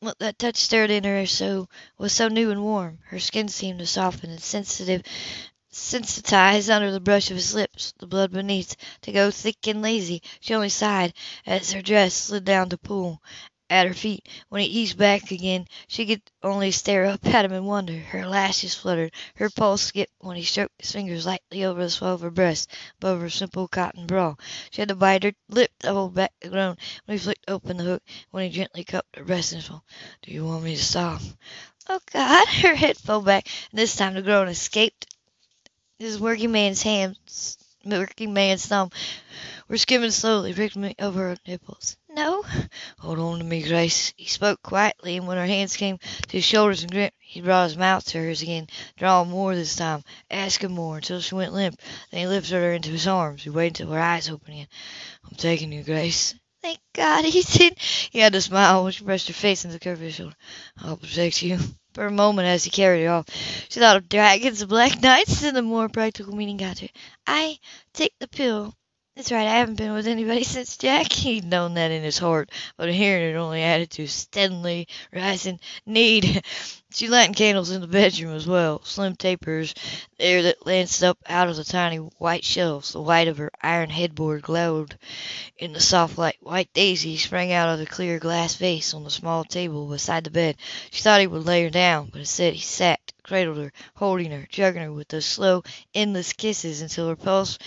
What 0.00 0.18
that 0.18 0.40
touch 0.40 0.56
stirred 0.56 0.90
in 0.90 1.04
her 1.04 1.24
so 1.26 1.68
was 1.98 2.12
so 2.12 2.26
new 2.26 2.50
and 2.50 2.64
warm. 2.64 2.98
Her 3.04 3.20
skin 3.20 3.48
seemed 3.48 3.78
to 3.78 3.86
soften 3.86 4.30
and 4.30 4.42
sensitive 4.42 5.02
sensitized 5.76 6.70
under 6.70 6.90
the 6.90 7.00
brush 7.00 7.30
of 7.30 7.36
his 7.36 7.54
lips, 7.54 7.92
the 7.98 8.06
blood 8.06 8.32
beneath 8.32 8.74
to 9.02 9.12
go 9.12 9.30
thick 9.30 9.66
and 9.66 9.82
lazy. 9.82 10.22
She 10.40 10.54
only 10.54 10.70
sighed 10.70 11.12
as 11.44 11.72
her 11.72 11.82
dress 11.82 12.14
slid 12.14 12.44
down 12.44 12.70
to 12.70 12.78
pool 12.78 13.22
at 13.68 13.86
her 13.86 13.94
feet. 13.94 14.28
When 14.48 14.62
he 14.62 14.68
eased 14.68 14.96
back 14.96 15.30
again, 15.30 15.66
she 15.88 16.06
could 16.06 16.22
only 16.42 16.70
stare 16.70 17.04
up 17.04 17.26
at 17.26 17.44
him 17.44 17.52
in 17.52 17.64
wonder. 17.64 17.98
Her 17.98 18.26
lashes 18.26 18.74
fluttered, 18.74 19.12
her 19.34 19.50
pulse 19.50 19.82
skipped 19.82 20.12
when 20.18 20.36
he 20.36 20.44
stroked 20.44 20.80
his 20.80 20.92
fingers 20.92 21.26
lightly 21.26 21.64
over 21.64 21.82
the 21.82 21.90
swell 21.90 22.14
of 22.14 22.20
her 22.20 22.30
breast, 22.30 22.70
above 22.98 23.20
her 23.20 23.30
simple 23.30 23.68
cotton 23.68 24.06
bra. 24.06 24.36
She 24.70 24.80
had 24.80 24.88
to 24.88 24.94
bite 24.94 25.24
her 25.24 25.32
lip 25.48 25.72
to 25.80 25.92
hold 25.92 26.14
back 26.14 26.32
a 26.42 26.48
groan 26.48 26.76
when 27.04 27.18
he 27.18 27.22
flicked 27.22 27.44
open 27.48 27.76
the 27.76 27.84
hook, 27.84 28.02
when 28.30 28.44
he 28.44 28.56
gently 28.56 28.84
cupped 28.84 29.16
her 29.16 29.24
breast 29.24 29.52
in 29.52 29.58
his. 29.58 29.68
Do 29.68 30.32
you 30.32 30.44
want 30.44 30.64
me 30.64 30.76
to 30.76 30.82
stop? 30.82 31.20
Oh, 31.88 32.00
God! 32.12 32.48
Her 32.62 32.74
head 32.74 32.96
fell 32.96 33.20
back, 33.20 33.48
and 33.70 33.78
this 33.78 33.94
time 33.94 34.14
the 34.14 34.22
groan 34.22 34.48
escaped 34.48 35.06
his 35.98 36.20
working 36.20 36.52
man's 36.52 36.82
hands, 36.82 37.58
working 37.84 38.32
man's 38.34 38.66
thumb, 38.66 38.90
were 39.68 39.78
skimming 39.78 40.10
slowly, 40.10 40.52
wriggling 40.52 40.94
over 40.98 41.30
her 41.30 41.36
nipples. 41.46 41.96
No. 42.08 42.44
Hold 42.98 43.18
on 43.18 43.38
to 43.38 43.44
me, 43.44 43.62
Grace. 43.62 44.14
He 44.16 44.26
spoke 44.26 44.62
quietly, 44.62 45.16
and 45.16 45.26
when 45.26 45.36
her 45.36 45.46
hands 45.46 45.76
came 45.76 45.98
to 45.98 46.36
his 46.36 46.44
shoulders 46.44 46.82
and 46.82 46.90
gripped, 46.90 47.16
he 47.20 47.40
brought 47.40 47.68
his 47.68 47.76
mouth 47.76 48.04
to 48.06 48.18
hers 48.18 48.42
again, 48.42 48.68
drawing 48.96 49.30
more 49.30 49.54
this 49.54 49.76
time, 49.76 50.02
asking 50.30 50.72
more, 50.72 50.96
until 50.96 51.20
she 51.20 51.34
went 51.34 51.52
limp. 51.52 51.80
Then 52.10 52.20
he 52.20 52.26
lifted 52.26 52.54
her 52.54 52.72
into 52.72 52.90
his 52.90 53.06
arms. 53.06 53.42
He 53.42 53.50
waited 53.50 53.80
until 53.80 53.94
her 53.94 54.00
eyes 54.00 54.30
opened 54.30 54.54
again. 54.54 54.68
I'm 55.24 55.36
taking 55.36 55.72
you, 55.72 55.82
Grace. 55.82 56.34
Thank 56.62 56.78
God, 56.94 57.24
he 57.24 57.42
said. 57.42 57.78
He 58.10 58.18
had 58.18 58.32
to 58.34 58.40
smile 58.42 58.84
when 58.84 58.92
she 58.92 59.04
pressed 59.04 59.28
her 59.28 59.34
face 59.34 59.64
into 59.64 59.74
the 59.74 59.80
curve 59.80 59.98
of 59.98 60.04
his 60.04 60.14
shoulder. 60.16 60.36
I'll 60.78 60.96
protect 60.96 61.42
you. 61.42 61.58
For 61.94 62.06
a 62.06 62.10
moment, 62.10 62.48
as 62.48 62.64
he 62.64 62.70
carried 62.70 63.04
her 63.04 63.10
off, 63.10 63.26
she 63.68 63.80
thought 63.80 63.96
of 63.96 64.08
dragons 64.08 64.60
and 64.60 64.68
black 64.68 65.00
knights, 65.00 65.42
and 65.42 65.56
the 65.56 65.62
more 65.62 65.88
practical 65.88 66.34
meaning 66.36 66.58
got 66.58 66.76
to 66.78 66.86
her. 66.86 66.92
I 67.26 67.58
take 67.94 68.12
the 68.18 68.28
pill. 68.28 68.74
That's 69.16 69.32
right, 69.32 69.46
I 69.46 69.56
haven't 69.60 69.76
been 69.78 69.94
with 69.94 70.06
anybody 70.06 70.44
since 70.44 70.76
Jack. 70.76 71.10
He'd 71.10 71.46
known 71.46 71.72
that 71.74 71.90
in 71.90 72.02
his 72.02 72.18
heart, 72.18 72.50
but 72.76 72.92
hearing 72.92 73.30
it 73.30 73.38
only 73.38 73.62
added 73.62 73.90
to 73.92 74.06
steadily 74.06 74.88
rising 75.10 75.58
need. 75.86 76.42
She 76.92 77.08
lighted 77.08 77.36
candles 77.36 77.70
in 77.70 77.82
the 77.82 77.86
bedroom 77.86 78.34
as 78.34 78.46
well, 78.46 78.82
slim 78.84 79.16
tapers 79.16 79.74
there 80.18 80.42
that 80.44 80.64
lanced 80.64 81.04
up 81.04 81.18
out 81.28 81.48
of 81.48 81.56
the 81.56 81.64
tiny 81.64 81.98
white 81.98 82.42
shelves. 82.42 82.92
The 82.92 83.02
white 83.02 83.28
of 83.28 83.36
her 83.36 83.50
iron 83.60 83.90
headboard 83.90 84.40
glowed 84.40 84.98
in 85.58 85.74
the 85.74 85.80
soft 85.80 86.16
light. 86.16 86.36
White 86.40 86.72
Daisy 86.72 87.18
sprang 87.18 87.52
out 87.52 87.68
of 87.68 87.78
the 87.80 87.84
clear 87.84 88.18
glass 88.18 88.54
vase 88.54 88.94
on 88.94 89.04
the 89.04 89.10
small 89.10 89.44
table 89.44 89.86
beside 89.88 90.24
the 90.24 90.30
bed. 90.30 90.56
She 90.90 91.02
thought 91.02 91.20
he 91.20 91.26
would 91.26 91.44
lay 91.44 91.64
her 91.64 91.70
down, 91.70 92.08
but 92.10 92.20
instead 92.20 92.54
he 92.54 92.62
sat, 92.62 93.12
cradled 93.22 93.58
her, 93.58 93.72
holding 93.96 94.30
her, 94.30 94.48
drugging 94.50 94.82
her 94.82 94.92
with 94.92 95.08
those 95.08 95.26
slow, 95.26 95.64
endless 95.94 96.32
kisses 96.32 96.80
until 96.80 97.08
her 97.08 97.16
pulse 97.16 97.58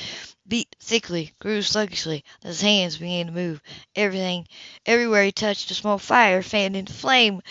beat 0.50 0.76
thickly, 0.82 1.34
grew 1.40 1.62
sluggishly. 1.62 2.26
His 2.44 2.60
hands 2.60 2.98
began 2.98 3.28
to 3.28 3.32
move. 3.32 3.62
Everything, 3.96 4.48
everywhere 4.86 5.24
he 5.24 5.32
touched, 5.32 5.72
a 5.72 5.76
small 5.76 5.98
fire 6.00 6.42
fanned 6.44 6.76
into 6.76 6.92
flame. 6.92 7.42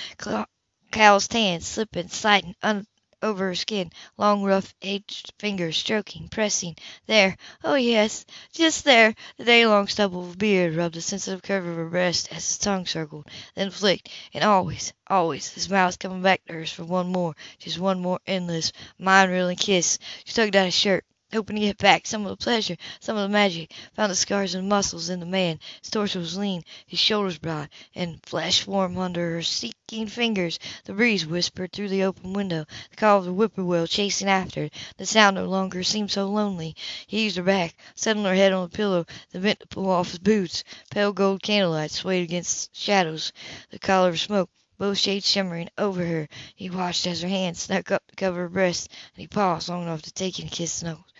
Calloused 0.90 1.32
hands 1.32 1.66
slipping, 1.66 2.08
sliding 2.08 2.54
un- 2.62 2.86
over 3.22 3.46
her 3.46 3.54
skin, 3.54 3.90
long, 4.16 4.42
rough, 4.42 4.74
aged 4.82 5.32
fingers 5.38 5.76
stroking, 5.78 6.28
pressing. 6.28 6.76
There, 7.06 7.36
oh 7.64 7.74
yes, 7.76 8.26
just 8.52 8.84
there. 8.84 9.14
The 9.38 9.44
day-long 9.44 9.86
stubble 9.88 10.28
of 10.28 10.36
beard 10.38 10.74
rubbed 10.74 10.94
the 10.96 11.00
sensitive 11.00 11.42
curve 11.42 11.66
of 11.66 11.76
her 11.76 11.88
breast 11.88 12.28
as 12.30 12.46
his 12.46 12.58
tongue 12.58 12.84
circled, 12.86 13.26
then 13.54 13.70
flicked, 13.70 14.10
and 14.34 14.44
always, 14.44 14.92
always, 15.08 15.48
his 15.52 15.70
mouth 15.70 15.98
coming 15.98 16.22
back 16.22 16.44
to 16.46 16.52
hers 16.52 16.72
for 16.72 16.84
one 16.84 17.10
more, 17.10 17.34
just 17.58 17.78
one 17.78 18.00
more 18.00 18.20
endless, 18.26 18.72
mind-reeling 18.98 19.56
kiss. 19.56 19.98
She 20.24 20.34
tugged 20.34 20.54
at 20.56 20.66
his 20.66 20.74
shirt 20.74 21.04
hoping 21.32 21.56
to 21.56 21.60
get 21.62 21.78
back 21.78 22.06
some 22.06 22.24
of 22.24 22.30
the 22.30 22.42
pleasure, 22.42 22.76
some 23.00 23.16
of 23.16 23.22
the 23.22 23.32
magic. 23.32 23.72
Found 23.94 24.10
the 24.10 24.16
scars 24.16 24.54
and 24.54 24.68
muscles 24.68 25.10
in 25.10 25.20
the 25.20 25.26
man. 25.26 25.60
His 25.82 25.90
torso 25.90 26.20
was 26.20 26.36
lean, 26.38 26.64
his 26.86 26.98
shoulders 26.98 27.38
broad, 27.38 27.68
and 27.94 28.20
flesh 28.24 28.66
warm 28.66 28.96
under 28.98 29.34
her 29.34 29.42
seeking 29.42 30.06
fingers. 30.06 30.58
The 30.84 30.94
breeze 30.94 31.26
whispered 31.26 31.72
through 31.72 31.90
the 31.90 32.02
open 32.04 32.32
window, 32.32 32.64
the 32.90 32.96
call 32.96 33.18
of 33.18 33.24
the 33.26 33.32
whippoorwill 33.32 33.86
chasing 33.86 34.28
after 34.28 34.64
it. 34.64 34.74
The 34.96 35.06
sound 35.06 35.36
no 35.36 35.44
longer 35.44 35.82
seemed 35.82 36.10
so 36.10 36.26
lonely. 36.28 36.74
He 37.06 37.26
eased 37.26 37.36
her 37.36 37.42
back, 37.42 37.76
settling 37.94 38.24
her 38.24 38.34
head 38.34 38.52
on 38.52 38.62
the 38.62 38.76
pillow, 38.76 39.04
then 39.32 39.42
bent 39.42 39.60
to 39.60 39.66
pull 39.66 39.90
off 39.90 40.10
his 40.10 40.18
boots. 40.18 40.64
Pale 40.90 41.12
gold 41.12 41.42
candlelight 41.42 41.90
swayed 41.90 42.22
against 42.22 42.74
shadows. 42.74 43.32
The 43.70 43.78
collar 43.78 44.08
of 44.08 44.20
smoke 44.20 44.50
both 44.78 44.96
shades 44.96 45.28
shimmering 45.28 45.68
over 45.76 46.04
her. 46.04 46.28
He 46.54 46.70
watched 46.70 47.06
as 47.06 47.20
her 47.22 47.28
hand 47.28 47.56
snuck 47.56 47.90
up 47.90 48.06
to 48.08 48.14
cover 48.16 48.38
her 48.42 48.48
breast, 48.48 48.88
and 49.14 49.20
he 49.20 49.26
paused 49.26 49.68
long 49.68 49.82
enough 49.82 50.02
to 50.02 50.12
take 50.12 50.38
in 50.38 50.46
a 50.46 50.50
kiss 50.50 50.82
knuckles. 50.82 51.12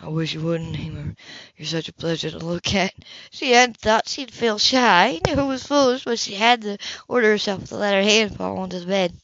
I 0.00 0.08
wish 0.08 0.34
you 0.34 0.40
wouldn't, 0.40 0.76
he 0.76 0.90
murmured. 0.90 1.16
You're 1.56 1.66
such 1.66 1.88
a 1.88 1.92
pleasure 1.92 2.30
to 2.30 2.38
look 2.38 2.74
at. 2.74 2.92
She 3.30 3.52
hadn't 3.52 3.78
thought 3.78 4.08
she'd 4.08 4.32
feel 4.32 4.58
shy. 4.58 5.20
Knew 5.26 5.32
it 5.32 5.46
was 5.46 5.64
foolish, 5.66 6.04
but 6.04 6.18
she 6.18 6.34
had 6.34 6.62
to 6.62 6.78
order 7.08 7.30
herself 7.30 7.64
to 7.68 7.76
let 7.76 7.94
her 7.94 8.02
hand 8.02 8.36
fall 8.36 8.58
onto 8.58 8.80
the 8.80 8.86
bed. 8.86 9.16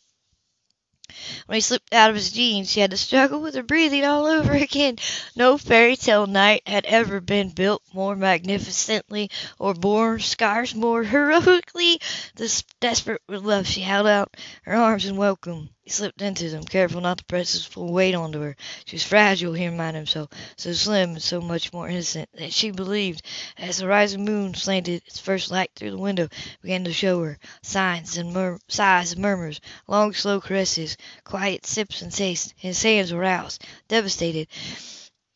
When 1.46 1.56
he 1.56 1.60
slipped 1.60 1.92
out 1.92 2.10
of 2.10 2.16
his 2.16 2.30
jeans, 2.32 2.70
she 2.70 2.80
had 2.80 2.90
to 2.92 2.96
struggle 2.96 3.40
with 3.40 3.54
her 3.54 3.62
breathing 3.62 4.04
all 4.04 4.26
over 4.26 4.52
again. 4.54 4.96
No 5.34 5.58
fairy 5.58 5.96
tale 5.96 6.26
knight 6.26 6.62
had 6.66 6.84
ever 6.86 7.20
been 7.20 7.50
built 7.50 7.82
more 7.92 8.14
magnificently 8.16 9.30
or 9.58 9.74
bore 9.74 10.18
scars 10.18 10.74
more 10.74 11.02
heroically. 11.14 12.00
This 12.36 12.62
desperate 12.80 13.22
with 13.28 13.42
love, 13.42 13.66
she 13.66 13.80
held 13.80 14.06
out 14.06 14.36
her 14.62 14.74
arms 14.76 15.04
in 15.06 15.16
welcome. 15.16 15.70
He 15.90 15.94
slipped 15.94 16.22
into 16.22 16.48
them, 16.48 16.62
careful 16.62 17.00
not 17.00 17.18
to 17.18 17.24
press 17.24 17.50
his 17.52 17.64
full 17.66 17.92
weight 17.92 18.14
onto 18.14 18.38
her. 18.42 18.54
She 18.84 18.94
was 18.94 19.02
fragile, 19.02 19.54
he 19.54 19.66
reminded 19.66 19.98
himself, 19.98 20.28
so 20.56 20.72
slim 20.72 21.14
and 21.14 21.20
so 21.22 21.40
much 21.40 21.72
more 21.72 21.88
innocent 21.88 22.28
that 22.34 22.52
she 22.52 22.70
believed, 22.70 23.22
as 23.58 23.78
the 23.78 23.88
rising 23.88 24.24
moon 24.24 24.54
slanted 24.54 25.02
its 25.04 25.18
first 25.18 25.50
light 25.50 25.72
through 25.74 25.90
the 25.90 25.98
window, 25.98 26.28
began 26.62 26.84
to 26.84 26.92
show 26.92 27.20
her 27.24 27.40
signs 27.62 28.16
and 28.16 28.32
mur- 28.32 28.60
sighs 28.68 29.10
and 29.10 29.20
murmurs, 29.20 29.60
long 29.88 30.14
slow 30.14 30.40
caresses, 30.40 30.96
quiet 31.24 31.66
sips 31.66 32.02
and 32.02 32.12
tastes. 32.12 32.54
His 32.56 32.80
hands 32.80 33.12
were 33.12 33.18
roused, 33.18 33.64
devastated 33.88 34.46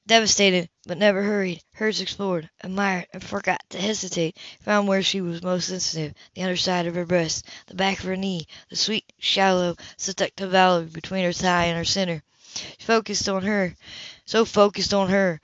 Devastated, 0.06 0.68
but 0.86 0.98
never 0.98 1.22
hurried, 1.22 1.62
Hers 1.72 2.02
explored, 2.02 2.50
admired, 2.62 3.06
and 3.14 3.24
forgot 3.24 3.62
to 3.70 3.80
hesitate, 3.80 4.36
found 4.60 4.86
where 4.86 5.02
she 5.02 5.22
was 5.22 5.42
most 5.42 5.68
sensitive, 5.68 6.12
the 6.34 6.42
under 6.42 6.58
side 6.58 6.86
of 6.86 6.94
her 6.94 7.06
breast, 7.06 7.46
the 7.68 7.74
back 7.74 8.00
of 8.00 8.04
her 8.04 8.16
knee, 8.16 8.46
the 8.68 8.76
sweet, 8.76 9.10
shallow, 9.18 9.76
seductive 9.96 10.50
valley 10.50 10.84
between 10.84 11.24
her 11.24 11.32
thigh 11.32 11.64
and 11.64 11.78
her 11.78 11.86
centre. 11.86 12.22
She 12.54 12.84
focused 12.84 13.30
on 13.30 13.44
her, 13.44 13.74
so 14.26 14.44
focused 14.44 14.92
on 14.92 15.08
her 15.08 15.40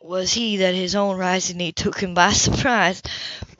was 0.00 0.32
he 0.32 0.56
that 0.56 0.74
his 0.74 0.96
own 0.96 1.16
rising 1.16 1.58
knee 1.58 1.70
took 1.70 2.00
him 2.00 2.12
by 2.12 2.32
surprise, 2.32 3.02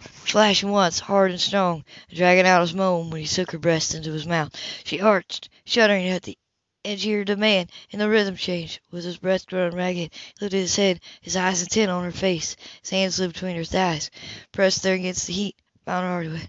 flashing 0.01 0.71
once, 0.71 0.99
hard 0.99 1.31
and 1.31 1.41
strong, 1.41 1.85
dragging 2.13 2.47
out 2.47 2.63
his 2.63 2.75
moan 2.75 3.11
when 3.11 3.21
he 3.21 3.29
took 3.29 3.53
her 3.53 3.59
breast 3.59 3.95
into 3.95 4.13
his 4.13 4.27
mouth. 4.27 4.57
She 4.83 5.01
arched, 5.01 5.49
shuddering 5.65 6.09
at 6.09 6.23
the 6.25 6.37
edgier 6.85 7.25
demand, 7.25 7.71
and 7.93 8.01
the 8.01 8.09
rhythm 8.09 8.37
changed. 8.37 8.81
With 8.91 9.05
his 9.05 9.19
breath 9.19 9.47
growing 9.47 9.75
ragged, 9.75 10.13
he 10.15 10.45
lifted 10.45 10.59
his 10.59 10.77
head, 10.77 11.01
his 11.21 11.37
eyes 11.37 11.63
intent 11.63 11.91
on 11.91 12.05
her 12.05 12.13
face. 12.13 12.57
His 12.81 12.91
hands 12.91 13.17
slid 13.17 13.33
between 13.35 13.57
her 13.57 13.65
thighs, 13.65 14.11
pressed 14.53 14.83
there 14.83 14.95
against 14.95 15.27
the 15.27 15.33
heat. 15.35 15.57
I 15.93 16.49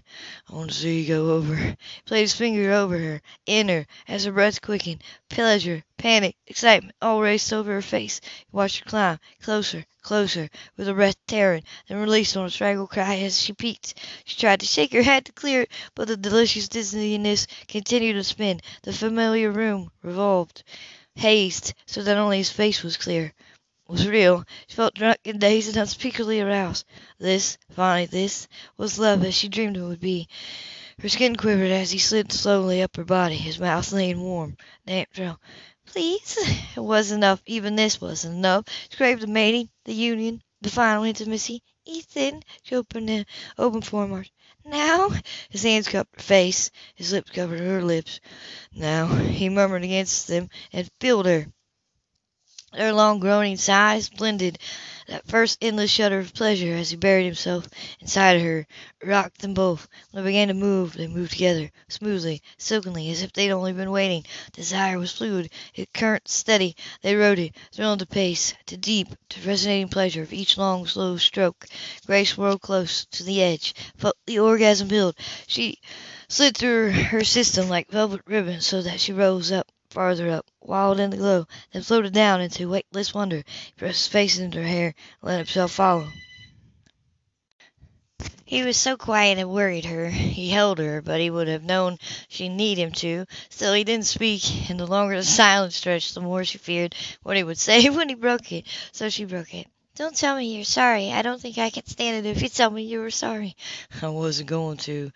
want 0.50 0.70
to 0.70 0.76
see 0.76 1.00
you 1.00 1.08
go 1.08 1.32
over. 1.32 1.56
He 1.56 1.76
played 2.06 2.20
his 2.20 2.32
finger 2.32 2.70
over 2.70 2.96
her, 2.96 3.20
in 3.44 3.68
her, 3.70 3.88
as 4.06 4.22
her 4.22 4.30
breath 4.30 4.62
quickened. 4.62 5.02
Pleasure, 5.28 5.82
panic, 5.96 6.36
excitement 6.46 6.94
all 7.02 7.20
raced 7.20 7.52
over 7.52 7.72
her 7.72 7.82
face. 7.82 8.20
He 8.22 8.46
watched 8.52 8.84
her 8.84 8.84
climb, 8.88 9.18
closer, 9.42 9.84
closer, 10.00 10.48
with 10.76 10.86
her 10.86 10.94
breath 10.94 11.16
tearing, 11.26 11.64
then 11.88 11.98
released 11.98 12.36
on 12.36 12.46
a 12.46 12.50
strangled 12.50 12.90
cry 12.90 13.16
as 13.18 13.42
she 13.42 13.52
peaked. 13.52 13.94
She 14.24 14.38
tried 14.38 14.60
to 14.60 14.66
shake 14.66 14.92
her 14.92 15.02
head 15.02 15.24
to 15.24 15.32
clear 15.32 15.62
it, 15.62 15.72
but 15.96 16.06
the 16.06 16.16
delicious 16.16 16.68
dizziness 16.68 17.48
continued 17.66 18.12
to 18.14 18.22
spin. 18.22 18.60
The 18.84 18.92
familiar 18.92 19.50
room 19.50 19.90
revolved, 20.04 20.62
hazed, 21.16 21.74
so 21.84 22.00
that 22.04 22.16
only 22.16 22.38
his 22.38 22.50
face 22.50 22.84
was 22.84 22.96
clear 22.96 23.34
was 23.92 24.08
real. 24.08 24.42
She 24.68 24.76
felt 24.76 24.94
drunk 24.94 25.18
and 25.26 25.38
dazed 25.38 25.68
and 25.68 25.76
unspeakably 25.76 26.40
aroused. 26.40 26.86
This, 27.18 27.58
finally 27.70 28.06
this, 28.06 28.48
was 28.78 28.98
love 28.98 29.22
as 29.22 29.34
she 29.34 29.50
dreamed 29.50 29.76
it 29.76 29.82
would 29.82 30.00
be. 30.00 30.28
Her 31.02 31.10
skin 31.10 31.36
quivered 31.36 31.70
as 31.70 31.90
he 31.90 31.98
slid 31.98 32.32
slowly 32.32 32.80
up 32.80 32.96
her 32.96 33.04
body, 33.04 33.36
his 33.36 33.58
mouth 33.58 33.92
laying 33.92 34.22
warm, 34.22 34.56
damp 34.86 35.12
trail. 35.12 35.38
Please? 35.84 36.38
It 36.74 36.80
wasn't 36.80 37.18
enough. 37.18 37.42
Even 37.44 37.76
this 37.76 38.00
wasn't 38.00 38.36
enough. 38.36 38.64
She 38.88 38.96
craved 38.96 39.20
the 39.20 39.26
mating, 39.26 39.68
the 39.84 39.92
union, 39.92 40.42
the 40.62 40.70
final 40.70 41.04
intimacy. 41.04 41.62
Ethan, 41.84 42.42
she 42.62 42.74
opened, 42.74 43.10
the, 43.10 43.26
opened 43.58 43.84
for 43.84 44.06
him. 44.06 44.24
Now? 44.64 45.10
His 45.50 45.64
hands 45.64 45.88
cupped 45.88 46.16
her 46.16 46.22
face, 46.22 46.70
his 46.94 47.12
lips 47.12 47.30
covered 47.30 47.60
her 47.60 47.82
lips. 47.82 48.20
Now, 48.72 49.06
he 49.06 49.50
murmured 49.50 49.84
against 49.84 50.28
them 50.28 50.48
and 50.72 50.88
filled 50.98 51.26
her. 51.26 51.46
Their 52.74 52.94
long 52.94 53.18
groaning 53.20 53.58
sighs 53.58 54.08
blended 54.08 54.58
that 55.06 55.28
first 55.28 55.58
endless 55.60 55.90
shudder 55.90 56.20
of 56.20 56.32
pleasure 56.32 56.74
as 56.74 56.88
he 56.88 56.96
buried 56.96 57.26
himself 57.26 57.68
inside 58.00 58.36
of 58.36 58.42
her, 58.42 58.66
rocked 59.04 59.42
them 59.42 59.52
both. 59.52 59.86
When 60.10 60.24
they 60.24 60.30
began 60.30 60.48
to 60.48 60.54
move, 60.54 60.94
they 60.94 61.06
moved 61.06 61.32
together, 61.32 61.70
smoothly, 61.88 62.40
silkenly, 62.56 63.10
as 63.10 63.20
if 63.20 63.30
they'd 63.34 63.50
only 63.50 63.74
been 63.74 63.90
waiting. 63.90 64.24
Desire 64.54 64.98
was 64.98 65.12
fluid, 65.12 65.50
its 65.74 65.90
current 65.92 66.28
steady. 66.28 66.74
They 67.02 67.14
rode 67.14 67.38
it, 67.40 67.54
thrilled 67.72 67.98
to 67.98 68.06
pace, 68.06 68.54
to 68.64 68.78
deep, 68.78 69.08
to 69.28 69.46
resonating 69.46 69.88
pleasure 69.90 70.22
of 70.22 70.32
each 70.32 70.56
long, 70.56 70.86
slow 70.86 71.18
stroke. 71.18 71.66
Grace 72.06 72.38
whirled 72.38 72.62
close 72.62 73.04
to 73.10 73.22
the 73.22 73.42
edge, 73.42 73.74
felt 73.98 74.16
the 74.24 74.38
orgasm 74.38 74.88
build. 74.88 75.14
She 75.46 75.78
slid 76.26 76.56
through 76.56 76.92
her 76.92 77.22
system 77.22 77.68
like 77.68 77.90
velvet 77.90 78.22
ribbon 78.24 78.62
so 78.62 78.80
that 78.80 78.98
she 78.98 79.12
rose 79.12 79.52
up 79.52 79.70
farther 79.92 80.30
up, 80.30 80.46
wild 80.60 80.98
in 80.98 81.10
the 81.10 81.16
glow, 81.16 81.46
then 81.72 81.82
floated 81.82 82.12
down 82.12 82.40
into 82.40 82.68
weightless 82.68 83.14
wonder. 83.14 83.36
He 83.36 83.72
pressed 83.76 83.98
his 83.98 84.06
face 84.08 84.38
into 84.38 84.58
her 84.58 84.66
hair 84.66 84.86
and 85.20 85.30
let 85.30 85.38
himself 85.38 85.72
follow. 85.72 86.08
He 88.52 88.62
was 88.64 88.76
so 88.76 88.98
quiet 88.98 89.38
it 89.38 89.48
worried 89.48 89.86
her. 89.86 90.10
He 90.10 90.50
held 90.50 90.78
her, 90.78 91.00
but 91.00 91.20
he 91.20 91.30
would 91.30 91.48
have 91.48 91.62
known 91.62 91.98
she'd 92.28 92.50
need 92.50 92.76
him 92.76 92.92
to. 92.92 93.24
Still, 93.48 93.72
he 93.72 93.82
didn't 93.82 94.04
speak, 94.04 94.68
and 94.68 94.78
the 94.78 94.86
longer 94.86 95.16
the 95.16 95.22
silence 95.42 95.76
stretched, 95.76 96.14
the 96.14 96.20
more 96.20 96.44
she 96.44 96.58
feared 96.58 96.94
what 97.22 97.38
he 97.38 97.44
would 97.44 97.58
say 97.58 97.88
when 97.90 98.10
he 98.10 98.14
broke 98.14 98.52
it. 98.52 98.66
So 98.92 99.08
she 99.08 99.24
broke 99.24 99.54
it. 99.54 99.68
Don't 99.94 100.16
tell 100.16 100.36
me 100.36 100.54
you're 100.54 100.64
sorry. 100.64 101.12
I 101.12 101.22
don't 101.22 101.40
think 101.40 101.58
I 101.58 101.70
can 101.70 101.86
stand 101.86 102.26
it 102.26 102.28
if 102.28 102.42
you 102.42 102.48
tell 102.48 102.70
me 102.70 102.82
you 102.82 103.00
were 103.00 103.10
sorry. 103.10 103.56
I 104.02 104.08
wasn't 104.08 104.48
going 104.50 104.76
to. 104.78 105.10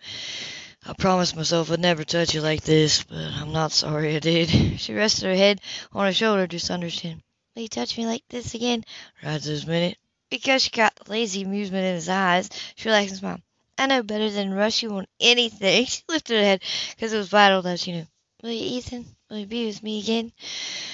I 0.85 0.93
promised 0.93 1.35
myself 1.35 1.69
I'd 1.69 1.81
never 1.81 2.05
touch 2.05 2.33
you 2.33 2.41
like 2.41 2.63
this, 2.63 3.03
but 3.03 3.17
I'm 3.17 3.51
not 3.51 3.71
sorry 3.71 4.15
I 4.15 4.19
did. 4.19 4.49
She 4.79 4.93
rested 4.93 5.25
her 5.25 5.35
head 5.35 5.59
on 5.91 6.05
her 6.05 6.13
shoulder 6.13 6.47
just 6.47 6.71
under 6.71 6.87
his 6.87 6.95
chin. 6.95 7.21
Will 7.55 7.63
you 7.63 7.67
touch 7.67 7.97
me 7.97 8.05
like 8.05 8.23
this 8.29 8.53
again? 8.53 8.85
Right 9.21 9.41
this 9.41 9.65
minute. 9.65 9.97
Because 10.29 10.61
she 10.61 10.69
caught 10.69 10.95
the 10.95 11.11
lazy 11.11 11.41
amusement 11.43 11.85
in 11.85 11.95
his 11.95 12.07
eyes, 12.07 12.49
she 12.75 12.87
relaxed 12.87 13.11
and 13.11 13.19
smiled. 13.19 13.41
I 13.77 13.87
know 13.87 14.01
better 14.01 14.29
than 14.29 14.53
rush 14.53 14.81
you 14.81 14.91
on 14.91 15.07
anything. 15.19 15.85
She 15.87 16.03
lifted 16.07 16.37
her 16.37 16.43
head 16.43 16.61
because 16.91 17.11
it 17.11 17.17
was 17.17 17.29
vital 17.29 17.61
that 17.63 17.79
she 17.79 17.91
knew. 17.91 18.07
Will 18.41 18.51
you, 18.51 18.77
Ethan? 18.77 19.05
Will 19.29 19.39
you 19.39 19.45
be 19.45 19.65
with 19.65 19.83
me 19.83 19.99
again? 19.99 20.31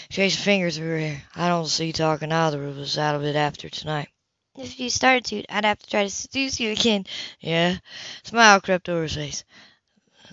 She 0.10 0.15
traced 0.15 0.38
her 0.39 0.43
fingers 0.43 0.78
through 0.78 0.89
her 0.89 1.00
hair. 1.00 1.24
I 1.36 1.50
don't 1.50 1.67
see 1.67 1.91
talking 1.91 2.32
either 2.32 2.65
of 2.65 2.80
us 2.80 2.98
out 2.98 3.15
of 3.15 3.24
it 3.24 3.36
after 3.36 3.69
tonight. 3.69 4.10
If 4.58 4.80
you 4.80 4.89
started 4.89 5.26
to, 5.26 5.43
I'd 5.54 5.65
have 5.65 5.80
to 5.80 5.89
try 5.89 6.04
to 6.04 6.10
seduce 6.10 6.60
you 6.60 6.72
again. 6.72 7.06
Yeah. 7.39 7.78
Smile 8.24 8.62
crept 8.62 8.89
over 8.89 9.04
his 9.04 9.15
face. 9.15 9.43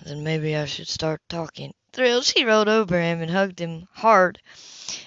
Then 0.03 0.23
maybe 0.23 0.55
I 0.55 0.65
should 0.65 0.87
start 0.87 1.21
talking. 1.29 1.73
Thrilled, 1.93 2.25
she 2.25 2.43
rolled 2.45 2.67
over 2.69 3.01
him 3.01 3.21
and 3.21 3.31
hugged 3.31 3.59
him 3.59 3.87
hard. 3.93 4.41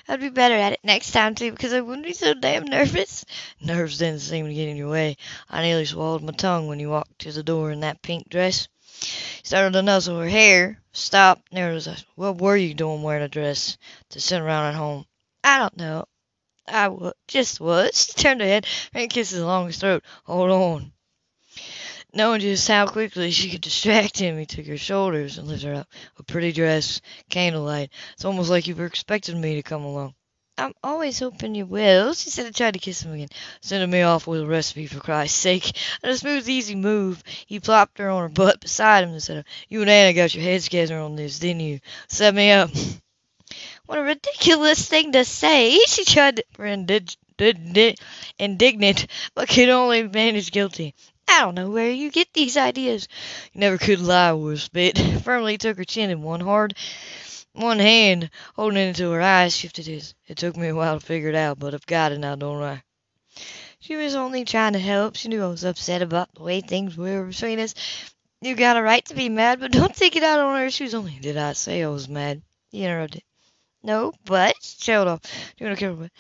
I'd 0.09 0.21
be 0.21 0.29
better 0.29 0.55
at 0.55 0.73
it 0.73 0.81
next 0.83 1.13
time, 1.13 1.35
too, 1.35 1.51
because 1.51 1.73
I 1.73 1.81
wouldn't 1.81 2.07
be 2.07 2.13
so 2.13 2.35
damn 2.35 2.65
nervous. 2.65 3.25
Nerves 3.61 3.99
didn't 3.99 4.21
seem 4.21 4.47
to 4.47 4.55
get 4.55 4.69
in 4.69 4.77
your 4.77 4.91
way. 4.91 5.17
I 5.51 5.63
nearly 5.63 5.85
swallowed 5.85 6.23
my 6.23 6.33
tongue 6.33 6.67
when 6.67 6.81
you 6.81 6.91
walked 6.91 7.19
to 7.21 7.33
the 7.33 7.43
door 7.43 7.71
in 7.71 7.81
that 7.81 8.03
pink 8.03 8.29
dress. 8.29 8.69
He 9.01 9.43
started 9.45 9.73
to 9.73 9.83
nuzzle 9.83 10.21
her 10.21 10.29
hair, 10.29 10.81
stopped, 10.93 11.53
narrowed 11.53 11.75
his 11.75 11.89
eyes. 11.89 12.05
What 12.15 12.39
were 12.39 12.57
you 12.57 12.75
doing 12.75 13.03
wearing 13.03 13.23
a 13.23 13.29
dress 13.29 13.77
to 14.11 14.21
sit 14.21 14.41
around 14.41 14.67
at 14.67 14.75
home? 14.75 15.07
I 15.43 15.59
don't 15.59 15.77
know. 15.77 16.05
I 16.69 16.85
w- 16.85 17.13
just 17.29 17.61
was. 17.61 17.91
She 18.17 18.23
turned 18.23 18.41
her 18.41 18.47
head 18.47 18.67
and 18.93 19.11
kissed 19.11 19.33
his 19.33 19.41
along 19.41 19.67
his 19.67 19.79
throat. 19.79 20.05
Hold 20.25 20.51
on. 20.51 20.93
Knowing 22.17 22.41
just 22.41 22.69
how 22.69 22.87
quickly 22.87 23.33
she 23.33 23.51
could 23.51 23.61
distract 23.61 24.17
him, 24.17 24.39
he 24.39 24.47
took 24.47 24.67
her 24.67 24.77
shoulders 24.77 25.37
and 25.37 25.49
lifted 25.49 25.67
her 25.67 25.75
up. 25.75 25.89
A 26.17 26.23
pretty 26.23 26.53
dress, 26.53 27.01
candlelight. 27.29 27.91
It's 28.13 28.25
almost 28.25 28.51
like 28.51 28.69
you 28.69 28.77
were 28.77 28.87
expecting 28.87 29.41
me 29.41 29.57
to 29.57 29.65
come 29.65 29.83
along. 29.83 30.15
I'm 30.57 30.75
always 30.85 31.19
hoping 31.19 31.57
you 31.57 31.67
will, 31.67 32.15
she 32.15 32.31
said 32.31 32.47
and 32.47 32.55
tried 32.55 32.75
to 32.75 32.79
kiss 32.79 33.03
him 33.03 33.15
again. 33.15 33.31
Sending 33.61 33.91
me 33.91 34.03
off 34.03 34.29
with 34.29 34.43
a 34.43 34.47
recipe 34.47 34.87
for 34.87 35.01
Christ's 35.01 35.41
sake. 35.41 35.77
And 36.05 36.13
a 36.13 36.17
smooth, 36.17 36.49
easy 36.49 36.77
move. 36.77 37.21
He 37.47 37.59
plopped 37.59 37.99
her 37.99 38.09
on 38.09 38.23
her 38.23 38.29
butt 38.29 38.61
beside 38.61 39.03
him 39.03 39.11
and 39.11 39.23
said, 39.23 39.45
You 39.69 39.81
and 39.81 39.91
Anna 39.91 40.13
got 40.13 40.37
your 40.37 40.45
heads 40.45 40.65
together 40.65 41.01
on 41.01 41.17
this, 41.17 41.41
didn't 41.41 41.61
you? 41.61 41.81
Set 42.07 42.33
me 42.33 42.53
up. 42.53 42.71
What 43.87 43.99
a 43.99 44.03
ridiculous 44.03 44.89
thing 44.89 45.13
to 45.13 45.27
say. 45.27 45.79
She 45.87 46.07
tried 46.07 46.37
to 46.37 47.05
be 47.37 47.97
indignant, 48.39 49.07
but 49.35 49.49
could 49.49 49.69
only 49.69 50.09
manage 50.09 50.51
guilty. 50.51 50.95
I 51.29 51.41
don't 51.41 51.55
know 51.55 51.71
where 51.71 51.91
you 51.91 52.11
get 52.11 52.33
these 52.33 52.57
ideas. 52.57 53.09
You 53.53 53.61
never 53.61 53.79
could 53.79 54.01
lie 54.01 54.33
with 54.33 54.61
spit. 54.61 54.99
Firmly 55.25 55.59
took 55.59 55.79
her 55.79 55.85
chin 55.85 56.11
in 56.11 56.23
one 56.23 56.41
hard, 56.41 56.77
one 57.53 57.79
hand 57.79 58.31
holding 58.55 58.79
it 58.79 58.89
until 58.89 59.13
her 59.13 59.23
eyes 59.23 59.57
shifted 59.57 59.87
his. 59.87 60.15
It 60.27 60.37
took 60.37 60.57
me 60.57 60.69
a 60.69 60.75
while 60.75 60.99
to 60.99 61.05
figure 61.05 61.29
it 61.29 61.35
out, 61.35 61.59
but 61.59 61.75
I've 61.75 61.87
got 61.87 62.13
it 62.13 62.19
now, 62.19 62.37
don't 62.37 62.63
I? 62.63 62.83
She 63.81 63.97
was 63.97 64.15
only 64.15 64.45
trying 64.45 64.73
to 64.73 64.79
help. 64.79 65.17
She 65.17 65.29
knew 65.29 65.43
I 65.43 65.49
was 65.49 65.65
upset 65.65 66.03
about 66.03 66.35
the 66.35 66.43
way 66.43 66.61
things 66.61 66.97
were 66.97 67.25
between 67.25 67.59
us. 67.59 67.75
You 68.41 68.55
got 68.55 68.77
a 68.77 68.83
right 68.83 69.05
to 69.07 69.15
be 69.15 69.29
mad, 69.29 69.61
but 69.61 69.73
don't 69.73 69.95
take 69.95 70.17
it 70.17 70.23
out 70.23 70.41
on 70.41 70.59
her. 70.59 70.71
She 70.71 70.85
was 70.85 70.95
only. 70.95 71.19
Did 71.21 71.37
I 71.37 71.53
say 71.53 71.83
I 71.83 71.89
was 71.89 72.09
mad? 72.09 72.43
He 72.71 72.85
interrupted. 72.85 73.23
No, 73.83 74.13
but 74.25 74.55
she 74.63 74.79
trailed 74.81 75.09
off. 75.09 75.21
You 75.59 75.67
don't 75.67 75.77
care 75.77 75.93
what. 75.93 76.11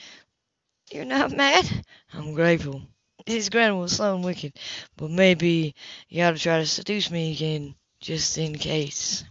You're 0.90 1.04
not 1.06 1.32
mad? 1.32 1.84
I'm 2.12 2.34
grateful. 2.34 2.82
His 3.26 3.48
grin 3.50 3.78
was 3.78 3.96
slow 3.96 4.14
and 4.14 4.24
wicked, 4.24 4.54
but 4.96 5.10
maybe 5.10 5.74
you 6.08 6.22
ought 6.22 6.32
to 6.32 6.38
try 6.38 6.58
to 6.58 6.66
seduce 6.66 7.10
me 7.10 7.32
again, 7.32 7.74
just 8.00 8.36
in 8.38 8.56
case. 8.58 9.24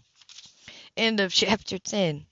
End 0.97 1.19
of 1.19 1.33
chapter 1.33 1.77
10. 1.79 2.25